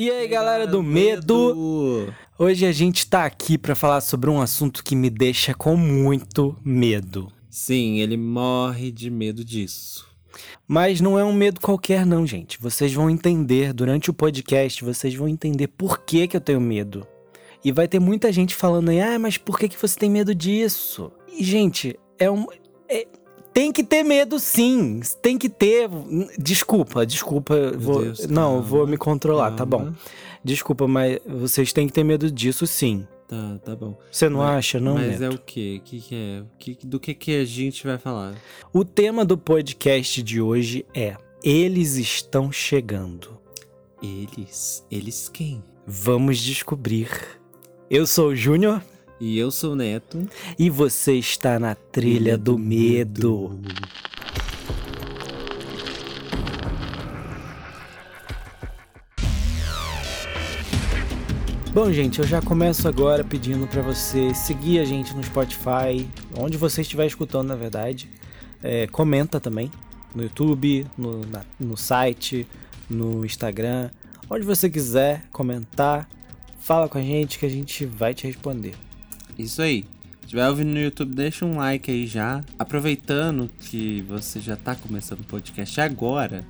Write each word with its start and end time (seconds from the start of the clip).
E 0.00 0.10
aí, 0.10 0.26
galera 0.28 0.66
do 0.66 0.82
medo? 0.82 2.10
Hoje 2.38 2.64
a 2.64 2.72
gente 2.72 3.06
tá 3.06 3.26
aqui 3.26 3.58
para 3.58 3.74
falar 3.74 4.00
sobre 4.00 4.30
um 4.30 4.40
assunto 4.40 4.82
que 4.82 4.96
me 4.96 5.10
deixa 5.10 5.52
com 5.52 5.76
muito 5.76 6.56
medo. 6.64 7.30
Sim, 7.50 7.98
ele 7.98 8.16
morre 8.16 8.90
de 8.90 9.10
medo 9.10 9.44
disso. 9.44 10.08
Mas 10.66 11.02
não 11.02 11.18
é 11.18 11.22
um 11.22 11.34
medo 11.34 11.60
qualquer 11.60 12.06
não, 12.06 12.26
gente. 12.26 12.58
Vocês 12.58 12.94
vão 12.94 13.10
entender 13.10 13.74
durante 13.74 14.08
o 14.08 14.14
podcast, 14.14 14.82
vocês 14.82 15.14
vão 15.14 15.28
entender 15.28 15.68
por 15.68 15.98
que 15.98 16.26
que 16.26 16.34
eu 16.34 16.40
tenho 16.40 16.62
medo. 16.62 17.06
E 17.62 17.70
vai 17.70 17.86
ter 17.86 17.98
muita 17.98 18.32
gente 18.32 18.54
falando 18.54 18.88
aí, 18.88 19.02
ah, 19.02 19.18
mas 19.18 19.36
por 19.36 19.58
que 19.58 19.68
que 19.68 19.78
você 19.78 19.98
tem 19.98 20.10
medo 20.10 20.34
disso? 20.34 21.12
E, 21.30 21.44
gente, 21.44 21.94
é 22.18 22.30
um... 22.30 22.46
É, 22.88 23.06
tem 23.52 23.72
que 23.72 23.82
ter 23.84 24.02
medo, 24.02 24.38
sim. 24.38 25.00
Tem 25.22 25.36
que 25.38 25.48
ter. 25.48 25.88
Desculpa, 26.38 27.04
desculpa. 27.06 27.72
Vou, 27.76 28.02
Deus, 28.02 28.26
não, 28.26 28.52
calma, 28.54 28.60
vou 28.62 28.86
me 28.86 28.96
controlar, 28.96 29.52
tá 29.52 29.64
bom. 29.64 29.78
calma. 29.78 29.98
Desculpa, 30.42 30.88
mas 30.88 31.18
vocês 31.26 31.72
têm 31.72 31.86
que 31.86 31.92
ter 31.92 32.02
medo 32.04 32.30
disso, 32.30 32.66
sim. 32.66 33.06
Tá, 33.28 33.58
tá 33.64 33.76
bom. 33.76 33.96
Você 34.10 34.28
não 34.28 34.40
Mas- 34.40 34.58
acha, 34.58 34.80
não, 34.80 34.94
Mas 34.94 35.20
Neto? 35.20 35.22
é 35.22 35.28
o 35.34 35.38
quê? 35.38 35.80
O 35.80 35.84
que, 35.84 36.00
que 36.00 36.14
é? 36.16 36.42
Que, 36.58 36.78
do 36.86 36.98
que, 36.98 37.14
que 37.14 37.36
a 37.36 37.44
gente 37.44 37.86
vai 37.86 37.96
falar? 37.96 38.34
O 38.72 38.84
tema 38.84 39.24
do 39.24 39.38
podcast 39.38 40.20
de 40.22 40.40
hoje 40.40 40.84
é 40.92 41.16
Eles 41.44 41.94
estão 41.96 42.50
chegando. 42.50 43.38
Eles? 44.02 44.84
Eles 44.90 45.28
quem? 45.28 45.62
Vamos 45.86 46.38
descobrir. 46.38 47.08
Eu 47.88 48.06
sou 48.06 48.28
o 48.30 48.36
Júnior 48.36 48.82
E 49.20 49.38
eu 49.38 49.50
sou 49.50 49.72
o 49.72 49.76
Neto. 49.76 50.26
e 50.58 50.70
você 50.70 51.14
está 51.14 51.58
na 51.58 51.74
trilha 51.74 52.38
do 52.38 52.58
medo. 52.58 53.60
Bom, 61.72 61.92
gente, 61.92 62.18
eu 62.18 62.26
já 62.26 62.42
começo 62.42 62.88
agora 62.88 63.22
pedindo 63.22 63.66
pra 63.66 63.80
você 63.80 64.34
seguir 64.34 64.80
a 64.80 64.84
gente 64.84 65.14
no 65.14 65.22
Spotify, 65.22 66.08
onde 66.36 66.56
você 66.56 66.80
estiver 66.82 67.06
escutando, 67.06 67.48
na 67.48 67.56
verdade. 67.56 68.10
É, 68.62 68.86
comenta 68.88 69.38
também 69.38 69.70
no 70.14 70.22
YouTube, 70.24 70.86
no, 70.98 71.24
na- 71.26 71.44
no 71.58 71.76
site, 71.76 72.46
no 72.88 73.24
Instagram, 73.24 73.90
onde 74.28 74.44
você 74.44 74.68
quiser 74.68 75.24
comentar, 75.30 76.08
fala 76.58 76.88
com 76.88 76.98
a 76.98 77.02
gente 77.02 77.38
que 77.38 77.46
a 77.46 77.50
gente 77.50 77.86
vai 77.86 78.14
te 78.14 78.26
responder. 78.26 78.74
Isso 79.42 79.62
aí. 79.62 79.84
Se 80.20 80.26
estiver 80.26 80.48
ouvindo 80.48 80.68
no 80.70 80.78
YouTube, 80.80 81.12
deixa 81.12 81.44
um 81.44 81.56
like 81.56 81.90
aí 81.90 82.06
já. 82.06 82.44
Aproveitando 82.58 83.50
que 83.60 84.02
você 84.08 84.40
já 84.40 84.56
tá 84.56 84.74
começando 84.76 85.20
o 85.20 85.24
podcast 85.24 85.80
agora, 85.80 86.44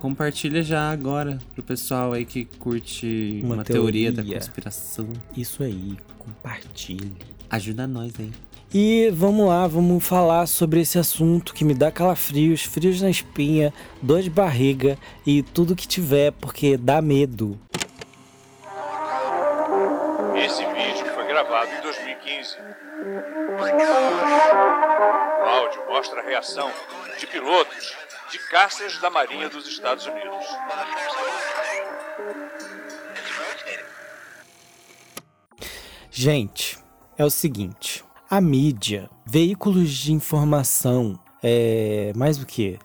compartilha 0.00 0.62
já 0.62 0.90
agora 0.90 1.38
pro 1.54 1.62
pessoal 1.62 2.12
aí 2.12 2.24
que 2.24 2.44
curte 2.44 3.40
Uma 3.44 3.56
uma, 3.56 3.64
teoria. 3.64 4.10
da 4.10 4.22
teoria. 4.22 4.38
conspiração. 4.40 5.08
Isso 5.36 5.62
aí, 5.62 5.96
compartilhe. 6.18 7.12
Ajuda 7.48 7.86
nós 7.86 8.12
aí. 8.18 8.30
E 8.74 9.10
vamos 9.10 9.46
lá, 9.46 9.66
vamos 9.66 10.02
falar 10.02 10.46
sobre 10.46 10.80
esse 10.80 10.98
assunto 10.98 11.52
que 11.52 11.62
me 11.62 11.74
dá 11.74 11.90
calafrios, 11.92 12.62
frios 12.64 13.02
na 13.02 13.10
espinha, 13.10 13.72
dor 14.02 14.22
de 14.22 14.30
barriga 14.30 14.96
e 15.26 15.42
tudo 15.42 15.76
que 15.76 15.86
tiver, 15.86 16.32
porque 16.32 16.78
dá 16.78 17.02
medo. 17.02 17.58
Esse 20.34 20.64
2015. 22.42 22.56
O 25.40 25.44
áudio 25.46 25.86
mostra 25.88 26.20
a 26.20 26.24
reação 26.24 26.70
de 27.18 27.26
pilotos 27.28 27.96
de 28.30 28.38
caças 28.50 28.98
da 28.98 29.08
Marinha 29.10 29.48
dos 29.48 29.66
Estados 29.68 30.06
Unidos. 30.06 30.44
Gente, 36.10 36.78
é 37.16 37.24
o 37.24 37.30
seguinte: 37.30 38.04
a 38.28 38.40
mídia, 38.40 39.08
veículos 39.24 39.90
de 39.90 40.12
informação, 40.12 41.18
é. 41.42 42.12
Mais 42.16 42.40
o 42.42 42.46
que? 42.46 42.78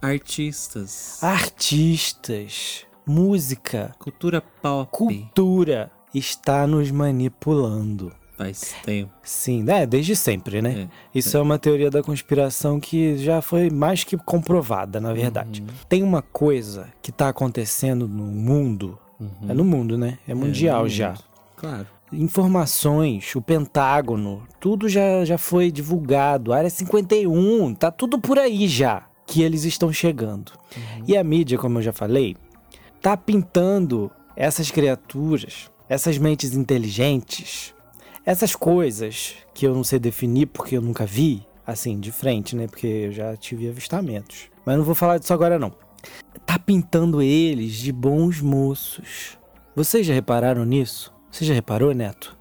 Artistas. 0.00 1.22
Artistas, 1.22 2.86
música, 3.04 3.94
Cultura 3.98 4.40
pop. 4.40 4.90
cultura 4.90 5.90
está 6.14 6.66
nos 6.66 6.90
manipulando. 6.90 8.19
Faz 8.40 8.74
tempo. 8.82 9.12
Sim, 9.22 9.66
é, 9.68 9.84
desde 9.84 10.16
sempre, 10.16 10.62
né? 10.62 10.88
É, 11.14 11.18
Isso 11.18 11.36
é. 11.36 11.42
uma 11.42 11.58
teoria 11.58 11.90
da 11.90 12.02
conspiração 12.02 12.80
que 12.80 13.18
já 13.18 13.42
foi 13.42 13.68
mais 13.68 14.02
que 14.02 14.16
comprovada, 14.16 14.98
na 14.98 15.12
verdade. 15.12 15.62
Tem 15.86 16.02
uma 16.02 16.22
coisa 16.22 16.88
que 17.02 17.12
tá 17.12 17.28
acontecendo 17.28 18.08
no 18.08 18.24
mundo, 18.24 18.98
é 19.46 19.52
no 19.52 19.62
mundo, 19.62 19.98
né? 19.98 20.18
É 20.26 20.32
mundial 20.32 20.84
no 20.84 20.88
já. 20.88 21.10
mundo. 21.10 21.24
Claro. 21.54 21.86
Informações, 22.10 23.36
o 23.36 23.42
Pentágono, 23.42 24.42
tudo 24.58 24.88
já, 24.88 25.22
já 25.22 25.36
foi 25.36 25.70
divulgado. 25.70 26.54
Área 26.54 26.70
51, 26.70 27.74
tá 27.74 27.90
tudo 27.90 28.18
por 28.18 28.38
aí 28.38 28.66
já 28.66 29.04
que 29.26 29.42
eles 29.42 29.64
estão 29.64 29.92
chegando. 29.92 30.52
E 31.06 31.14
a 31.14 31.22
mídia, 31.22 31.58
como 31.58 31.78
eu 31.78 31.82
já 31.82 31.92
falei, 31.92 32.38
tá 33.02 33.18
pintando 33.18 34.10
essas 34.34 34.70
criaturas, 34.70 35.70
essas 35.90 36.16
mentes 36.16 36.54
inteligentes, 36.54 37.74
essas 38.24 38.54
coisas 38.54 39.34
que 39.54 39.66
eu 39.66 39.74
não 39.74 39.84
sei 39.84 39.98
definir 39.98 40.46
porque 40.46 40.76
eu 40.76 40.82
nunca 40.82 41.06
vi, 41.06 41.46
assim, 41.66 41.98
de 41.98 42.12
frente, 42.12 42.54
né? 42.54 42.66
Porque 42.66 42.86
eu 42.86 43.12
já 43.12 43.36
tive 43.36 43.68
avistamentos. 43.68 44.48
Mas 44.64 44.76
não 44.76 44.84
vou 44.84 44.94
falar 44.94 45.18
disso 45.18 45.32
agora, 45.32 45.58
não. 45.58 45.72
Tá 46.46 46.58
pintando 46.58 47.22
eles 47.22 47.74
de 47.74 47.92
bons 47.92 48.40
moços. 48.40 49.38
Vocês 49.74 50.06
já 50.06 50.14
repararam 50.14 50.64
nisso? 50.64 51.12
Você 51.30 51.44
já 51.44 51.54
reparou, 51.54 51.94
Neto? 51.94 52.36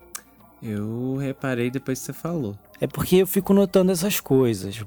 Eu 0.62 1.16
reparei 1.18 1.70
depois 1.70 2.00
que 2.00 2.06
você 2.06 2.14
falou. 2.14 2.58
É 2.82 2.88
porque 2.88 3.18
eu 3.18 3.28
fico 3.28 3.54
notando 3.54 3.92
essas 3.92 4.20
coisas. 4.20 4.84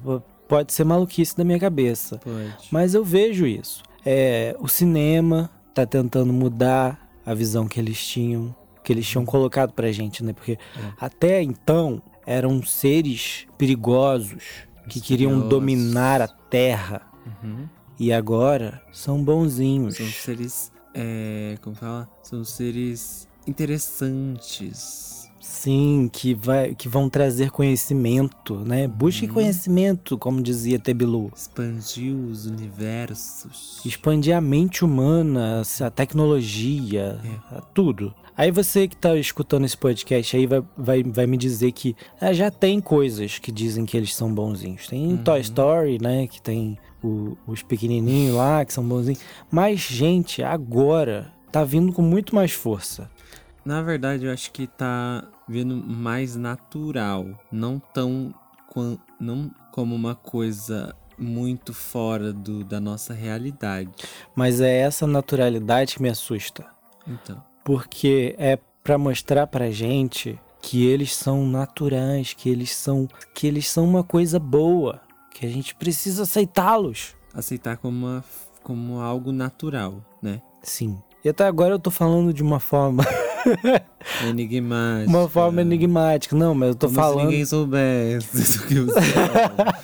Pode 0.48 0.72
ser 0.72 0.84
maluquice 0.84 1.36
da 1.36 1.44
minha 1.44 1.59
cabeça. 1.59 2.19
Pode. 2.19 2.69
Mas 2.70 2.94
eu 2.94 3.04
vejo 3.04 3.47
isso. 3.47 3.82
É, 4.04 4.56
o 4.59 4.69
cinema 4.69 5.50
tá 5.72 5.86
tentando 5.86 6.32
mudar 6.32 7.10
a 7.24 7.32
visão 7.32 7.66
que 7.69 7.78
eles 7.80 8.04
tinham, 8.04 8.54
que 8.82 8.93
eles 8.93 9.06
tinham 9.06 9.25
colocado 9.25 9.72
pra 9.72 9.93
gente, 9.93 10.25
né? 10.25 10.32
Porque 10.32 10.59
até 10.98 11.43
então 11.43 12.03
eram 12.26 12.62
seres 12.62 13.47
perigosos 13.56 14.66
que 14.88 15.00
queriam 15.00 15.48
dominar 15.48 16.20
a 16.20 16.28
Terra. 16.28 17.03
Uhum. 17.42 17.69
E 17.98 18.12
agora 18.12 18.82
são 18.92 19.22
bonzinhos. 19.22 19.97
São 19.97 20.06
seres. 20.06 20.72
É. 20.94 21.56
Como 21.60 21.76
fala? 21.76 22.09
São 22.22 22.44
seres 22.44 23.28
interessantes. 23.47 25.22
Sim, 25.53 26.09
que, 26.11 26.33
vai, 26.35 26.75
que 26.75 26.89
vão 26.89 27.11
trazer 27.11 27.51
conhecimento, 27.51 28.57
né? 28.61 28.89
Busque 28.89 29.29
conhecimento, 29.29 30.17
como 30.17 30.41
dizia 30.41 30.79
Tebilu. 30.79 31.31
Expandiu 31.37 32.17
os 32.31 32.47
universos. 32.47 33.81
Expandir 33.85 34.35
a 34.35 34.41
mente 34.41 34.83
humana, 34.83 35.61
a 35.81 35.91
tecnologia, 35.91 37.21
a 37.51 37.61
tudo. 37.61 38.15
Aí 38.35 38.51
você 38.51 38.89
que 38.89 38.97
tá 38.97 39.15
escutando 39.15 39.67
esse 39.67 39.77
podcast 39.77 40.35
aí 40.35 40.47
vai, 40.47 40.63
vai, 40.75 41.03
vai 41.03 41.27
me 41.27 41.37
dizer 41.37 41.71
que 41.73 41.95
ah, 42.19 42.33
já 42.33 42.51
tem 42.51 42.81
coisas 42.81 43.39
que 43.39 43.53
dizem 43.53 43.84
que 43.84 43.95
eles 43.95 44.15
são 44.15 44.33
bonzinhos. 44.34 44.89
Tem 44.89 45.19
Toy 45.19 45.41
Story, 45.43 45.99
né? 46.01 46.27
Que 46.27 46.41
tem 46.41 46.79
o- 47.05 47.37
os 47.47 47.63
pequenininhos 47.63 48.34
lá 48.37 48.65
que 48.65 48.73
são 48.73 48.83
bonzinhos. 48.83 49.21
Mas, 49.51 49.81
gente, 49.81 50.43
agora 50.43 51.31
tá 51.53 51.63
vindo 51.63 51.93
com 51.93 52.01
muito 52.01 52.34
mais 52.34 52.53
força. 52.53 53.11
Na 53.65 53.81
verdade, 53.83 54.25
eu 54.25 54.33
acho 54.33 54.51
que 54.51 54.67
tá 54.67 55.23
vindo 55.48 55.76
mais 55.76 56.36
natural. 56.36 57.26
Não 57.50 57.78
tão. 57.78 58.34
Não 59.20 59.50
como 59.70 59.94
uma 59.94 60.14
coisa 60.14 60.94
muito 61.19 61.75
fora 61.75 62.32
do, 62.32 62.64
da 62.64 62.80
nossa 62.80 63.12
realidade. 63.12 63.91
Mas 64.34 64.60
é 64.60 64.78
essa 64.78 65.06
naturalidade 65.06 65.97
que 65.97 66.03
me 66.03 66.08
assusta. 66.08 66.66
Então. 67.06 67.42
porque 67.64 68.34
é 68.39 68.59
pra 68.83 68.98
mostrar 68.98 69.47
pra 69.47 69.71
gente 69.71 70.39
que 70.60 70.86
eles 70.86 71.15
são 71.15 71.47
naturais, 71.47 72.33
que 72.33 72.48
eles 72.48 72.74
são 72.74 73.09
que 73.34 73.47
eles 73.47 73.68
são 73.68 73.84
uma 73.84 74.04
coisa 74.04 74.38
boa, 74.38 75.00
que 75.34 75.45
a 75.45 75.48
gente 75.48 75.74
precisa 75.74 76.22
aceitá-los. 76.22 77.16
Aceitar 77.34 77.77
como, 77.77 78.06
uma, 78.06 78.24
como 78.62 79.00
algo 79.00 79.33
natural, 79.33 80.04
né? 80.21 80.41
Sim. 80.62 81.03
E 81.24 81.28
até 81.28 81.47
agora 81.47 81.74
eu 81.74 81.78
tô 81.78 81.91
falando 81.91 82.33
de 82.33 82.42
uma 82.42 82.60
forma, 82.60 83.04
Enigmático. 84.28 85.10
uma 85.10 85.28
forma 85.28 85.60
enigmática. 85.62 86.34
Não, 86.36 86.54
mas 86.54 86.71
eu 86.71 86.74
tô 86.74 86.86
Como 86.89 86.98
falando, 86.98 87.21
se 87.21 87.24
ninguém 87.27 87.44
soubesse 87.44 88.59
do 88.59 88.66
que 88.66 88.80
você 88.80 89.00
fala. 89.03 89.74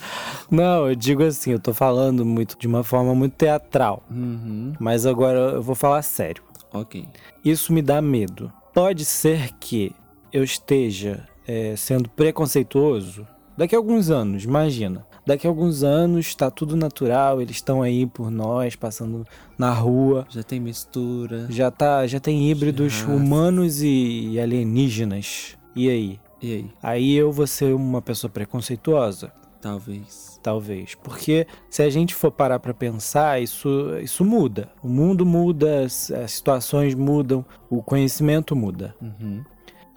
não, 0.50 0.88
eu 0.88 0.94
digo 0.94 1.22
assim, 1.22 1.52
eu 1.52 1.58
tô 1.60 1.72
falando 1.72 2.25
muito 2.25 2.56
de 2.58 2.66
uma 2.66 2.82
forma 2.82 3.14
muito 3.14 3.34
teatral. 3.34 4.02
uhum. 4.10 4.72
Mas 4.78 5.06
agora 5.06 5.38
eu 5.38 5.62
vou 5.62 5.75
falar 5.75 6.02
sério. 6.02 6.43
Ok. 6.72 7.06
Isso 7.44 7.72
me 7.72 7.81
dá 7.82 8.00
medo. 8.02 8.52
Pode 8.75 9.05
ser 9.05 9.50
que 9.58 9.93
eu 10.32 10.44
esteja 10.44 11.25
é, 11.46 11.75
sendo 11.76 12.08
preconceituoso 12.11 13.26
daqui 13.56 13.75
a 13.75 13.78
alguns 13.78 14.11
anos, 14.11 14.44
imagina. 14.44 15.06
Daqui 15.28 15.46
a 15.46 15.50
alguns 15.50 15.82
anos 15.82 16.34
tá 16.34 16.50
tudo 16.50 16.75
natural, 16.75 17.42
eles 17.42 17.56
estão 17.56 17.82
aí 17.82 18.06
por 18.06 18.30
nós, 18.30 18.75
passando 18.75 19.26
na 19.58 19.70
rua. 19.70 20.26
Já 20.30 20.42
tem 20.42 20.58
mistura. 20.58 21.46
Já 21.50 21.70
tá, 21.70 22.06
já 22.06 22.19
tem 22.19 22.50
híbridos 22.50 22.94
Já. 22.94 23.08
humanos 23.08 23.82
e 23.82 24.40
alienígenas. 24.42 25.54
E 25.76 25.90
aí? 25.90 26.19
E 26.40 26.54
aí? 26.54 26.70
Aí 26.82 27.14
eu 27.14 27.30
vou 27.30 27.46
ser 27.46 27.75
uma 27.75 28.00
pessoa 28.00 28.30
preconceituosa? 28.30 29.30
Talvez. 29.60 30.40
Talvez. 30.42 30.94
Porque 30.94 31.46
se 31.69 31.82
a 31.82 31.90
gente 31.90 32.14
for 32.14 32.32
parar 32.32 32.58
pra 32.58 32.72
pensar, 32.72 33.42
isso, 33.42 33.69
isso 34.02 34.25
muda. 34.25 34.70
O 34.82 34.88
mundo 34.88 35.26
muda, 35.26 35.82
as, 35.82 36.10
situações 36.28 36.94
mudam, 36.94 37.44
o 37.69 37.82
conhecimento 37.82 38.56
muda. 38.56 38.96
Uhum. 38.98 39.44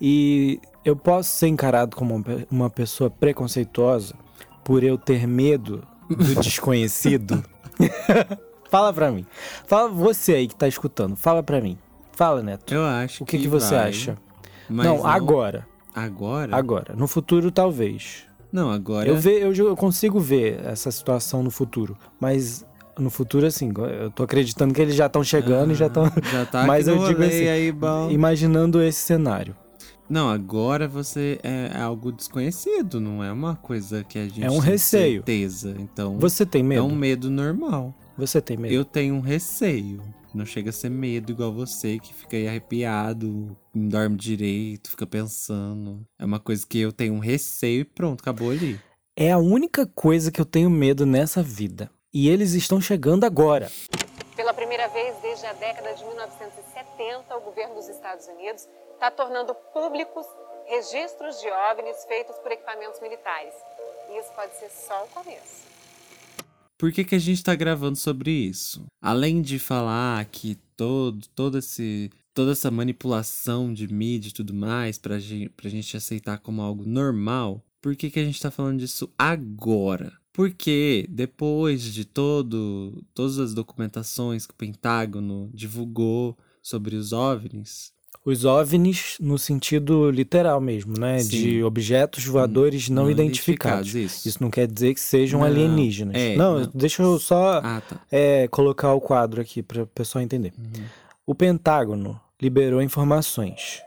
E 0.01 0.59
eu 0.83 0.93
posso 0.93 1.29
ser 1.29 1.47
encarado 1.47 1.95
como 1.95 2.21
uma 2.51 2.69
pessoa 2.69 3.09
preconceituosa 3.09 4.13
por 4.71 4.85
eu 4.85 4.97
ter 4.97 5.27
medo 5.27 5.83
do 6.09 6.35
desconhecido? 6.35 7.43
fala 8.71 8.93
pra 8.93 9.11
mim. 9.11 9.25
Fala 9.67 9.89
você 9.89 10.35
aí 10.35 10.47
que 10.47 10.55
tá 10.55 10.65
escutando. 10.65 11.17
Fala 11.17 11.43
pra 11.43 11.59
mim. 11.59 11.77
Fala, 12.13 12.41
Neto. 12.41 12.73
Eu 12.73 12.85
acho 12.85 13.21
O 13.25 13.27
que, 13.27 13.37
que 13.37 13.49
você 13.49 13.75
vai, 13.75 13.89
acha? 13.89 14.17
mas 14.69 14.85
não, 14.85 15.05
agora. 15.05 15.67
Agora? 15.93 16.55
Agora. 16.55 16.95
No 16.95 17.05
futuro, 17.05 17.51
talvez. 17.51 18.23
Não, 18.49 18.71
agora. 18.71 19.09
Eu, 19.09 19.17
ve, 19.17 19.41
eu, 19.41 19.53
eu 19.53 19.75
consigo 19.75 20.21
ver 20.21 20.61
essa 20.65 20.89
situação 20.89 21.43
no 21.43 21.51
futuro. 21.51 21.97
Mas 22.17 22.65
no 22.97 23.09
futuro, 23.09 23.45
assim, 23.45 23.73
eu 24.01 24.09
tô 24.09 24.23
acreditando 24.23 24.73
que 24.73 24.81
eles 24.81 24.95
já 24.95 25.07
estão 25.07 25.21
chegando 25.21 25.73
e 25.73 25.75
já 25.75 25.87
estão. 25.87 26.05
Já 26.31 26.45
tá 26.45 26.63
Mas 26.65 26.87
eu 26.87 26.97
digo 27.07 27.21
assim, 27.21 27.49
aí, 27.49 27.73
bom. 27.73 28.09
Imaginando 28.09 28.81
esse 28.81 29.01
cenário. 29.01 29.53
Não, 30.11 30.29
agora 30.29 30.89
você 30.89 31.39
é 31.41 31.71
algo 31.81 32.11
desconhecido, 32.11 32.99
não 32.99 33.23
é 33.23 33.31
uma 33.31 33.55
coisa 33.55 34.03
que 34.03 34.19
a 34.19 34.23
gente 34.23 34.43
É 34.43 34.49
um 34.51 34.59
tem 34.59 34.71
receio. 34.71 35.19
certeza. 35.19 35.73
Então, 35.79 36.19
Você 36.19 36.45
tem 36.45 36.59
é 36.59 36.63
medo? 36.65 36.83
um 36.83 36.93
medo 36.93 37.29
normal. 37.31 37.95
Você 38.17 38.41
tem 38.41 38.57
medo? 38.57 38.73
Eu 38.73 38.83
tenho 38.83 39.15
um 39.15 39.21
receio. 39.21 40.03
Não 40.35 40.45
chega 40.45 40.69
a 40.69 40.73
ser 40.73 40.89
medo 40.89 41.31
igual 41.31 41.53
você, 41.53 41.97
que 41.97 42.13
fica 42.13 42.35
aí 42.35 42.45
arrepiado, 42.45 43.55
não 43.73 43.87
dorme 43.87 44.17
direito, 44.17 44.89
fica 44.91 45.07
pensando. 45.07 46.05
É 46.19 46.25
uma 46.25 46.41
coisa 46.41 46.67
que 46.67 46.79
eu 46.79 46.91
tenho 46.91 47.13
um 47.13 47.19
receio 47.19 47.79
e 47.79 47.85
pronto, 47.85 48.19
acabou 48.19 48.51
ali. 48.51 48.77
É 49.15 49.31
a 49.31 49.37
única 49.37 49.85
coisa 49.85 50.29
que 50.29 50.41
eu 50.41 50.45
tenho 50.45 50.69
medo 50.69 51.05
nessa 51.05 51.41
vida. 51.41 51.89
E 52.13 52.27
eles 52.27 52.51
estão 52.51 52.81
chegando 52.81 53.23
agora. 53.23 53.71
Pela 54.35 54.53
primeira 54.53 54.89
vez 54.89 55.15
desde 55.21 55.45
a 55.45 55.53
década 55.53 55.93
de 55.93 56.03
1970, 56.03 57.37
o 57.37 57.41
governo 57.41 57.75
dos 57.75 57.87
Estados 57.87 58.25
Unidos 58.27 58.67
está 59.01 59.09
tornando 59.09 59.55
públicos 59.73 60.27
registros 60.67 61.41
de 61.41 61.47
OVNIs 61.47 62.05
feitos 62.07 62.35
por 62.37 62.51
equipamentos 62.51 63.01
militares. 63.01 63.55
Isso 64.15 64.31
pode 64.35 64.53
ser 64.53 64.69
só 64.69 65.05
o 65.05 65.07
começo. 65.07 65.65
Por 66.77 66.91
que, 66.91 67.03
que 67.03 67.15
a 67.15 67.19
gente 67.19 67.43
tá 67.43 67.55
gravando 67.55 67.95
sobre 67.95 68.29
isso? 68.29 68.85
Além 69.01 69.41
de 69.41 69.57
falar 69.57 70.23
que 70.25 70.53
todo, 70.77 71.27
todo 71.29 71.57
esse, 71.57 72.11
toda 72.31 72.51
essa 72.51 72.69
manipulação 72.69 73.73
de 73.73 73.91
mídia 73.91 74.29
e 74.29 74.33
tudo 74.33 74.53
mais 74.53 74.99
pra 74.99 75.17
gente, 75.17 75.49
pra 75.49 75.67
gente 75.67 75.97
aceitar 75.97 76.37
como 76.37 76.61
algo 76.61 76.85
normal, 76.85 77.59
por 77.81 77.95
que, 77.95 78.11
que 78.11 78.19
a 78.19 78.23
gente 78.23 78.39
tá 78.39 78.51
falando 78.51 78.77
disso 78.77 79.11
agora? 79.17 80.13
Porque 80.31 81.07
depois 81.09 81.81
de 81.81 82.05
todo, 82.05 83.03
todas 83.15 83.39
as 83.39 83.55
documentações 83.55 84.45
que 84.45 84.53
o 84.53 84.57
Pentágono 84.57 85.49
divulgou 85.51 86.37
sobre 86.61 86.95
os 86.95 87.11
OVNIs, 87.11 87.93
Os 88.23 88.45
OVNIs 88.45 89.17
no 89.19 89.37
sentido 89.39 90.11
literal 90.11 90.61
mesmo, 90.61 90.97
né? 90.99 91.19
Sim. 91.19 91.29
De 91.29 91.63
objetos 91.63 92.23
voadores 92.25 92.87
não, 92.87 93.09
identificados. 93.09 93.95
Isso. 93.95 94.27
Isso 94.27 94.43
não 94.43 94.51
quer 94.51 94.67
dizer 94.67 94.93
que 94.93 94.99
sejam 94.99 95.39
Não, 95.39 95.47
alienígenas. 95.47 96.15
é, 96.15 96.35
não, 96.35 96.59
não. 96.59 96.71
deixa 96.73 97.01
eu 97.01 97.17
só 97.17 97.59
Ah, 97.63 97.81
tá. 97.81 97.99
é, 98.11 98.47
colocar 98.49 98.93
o 98.93 99.01
quadro 99.01 99.41
aqui 99.41 99.63
para 99.63 99.83
o 99.83 99.87
pessoal 99.87 100.23
entender. 100.23 100.53
Uhum. 100.57 100.83
O 101.25 101.33
Pentágono 101.33 102.19
liberou 102.39 102.81
informações. 102.81 103.81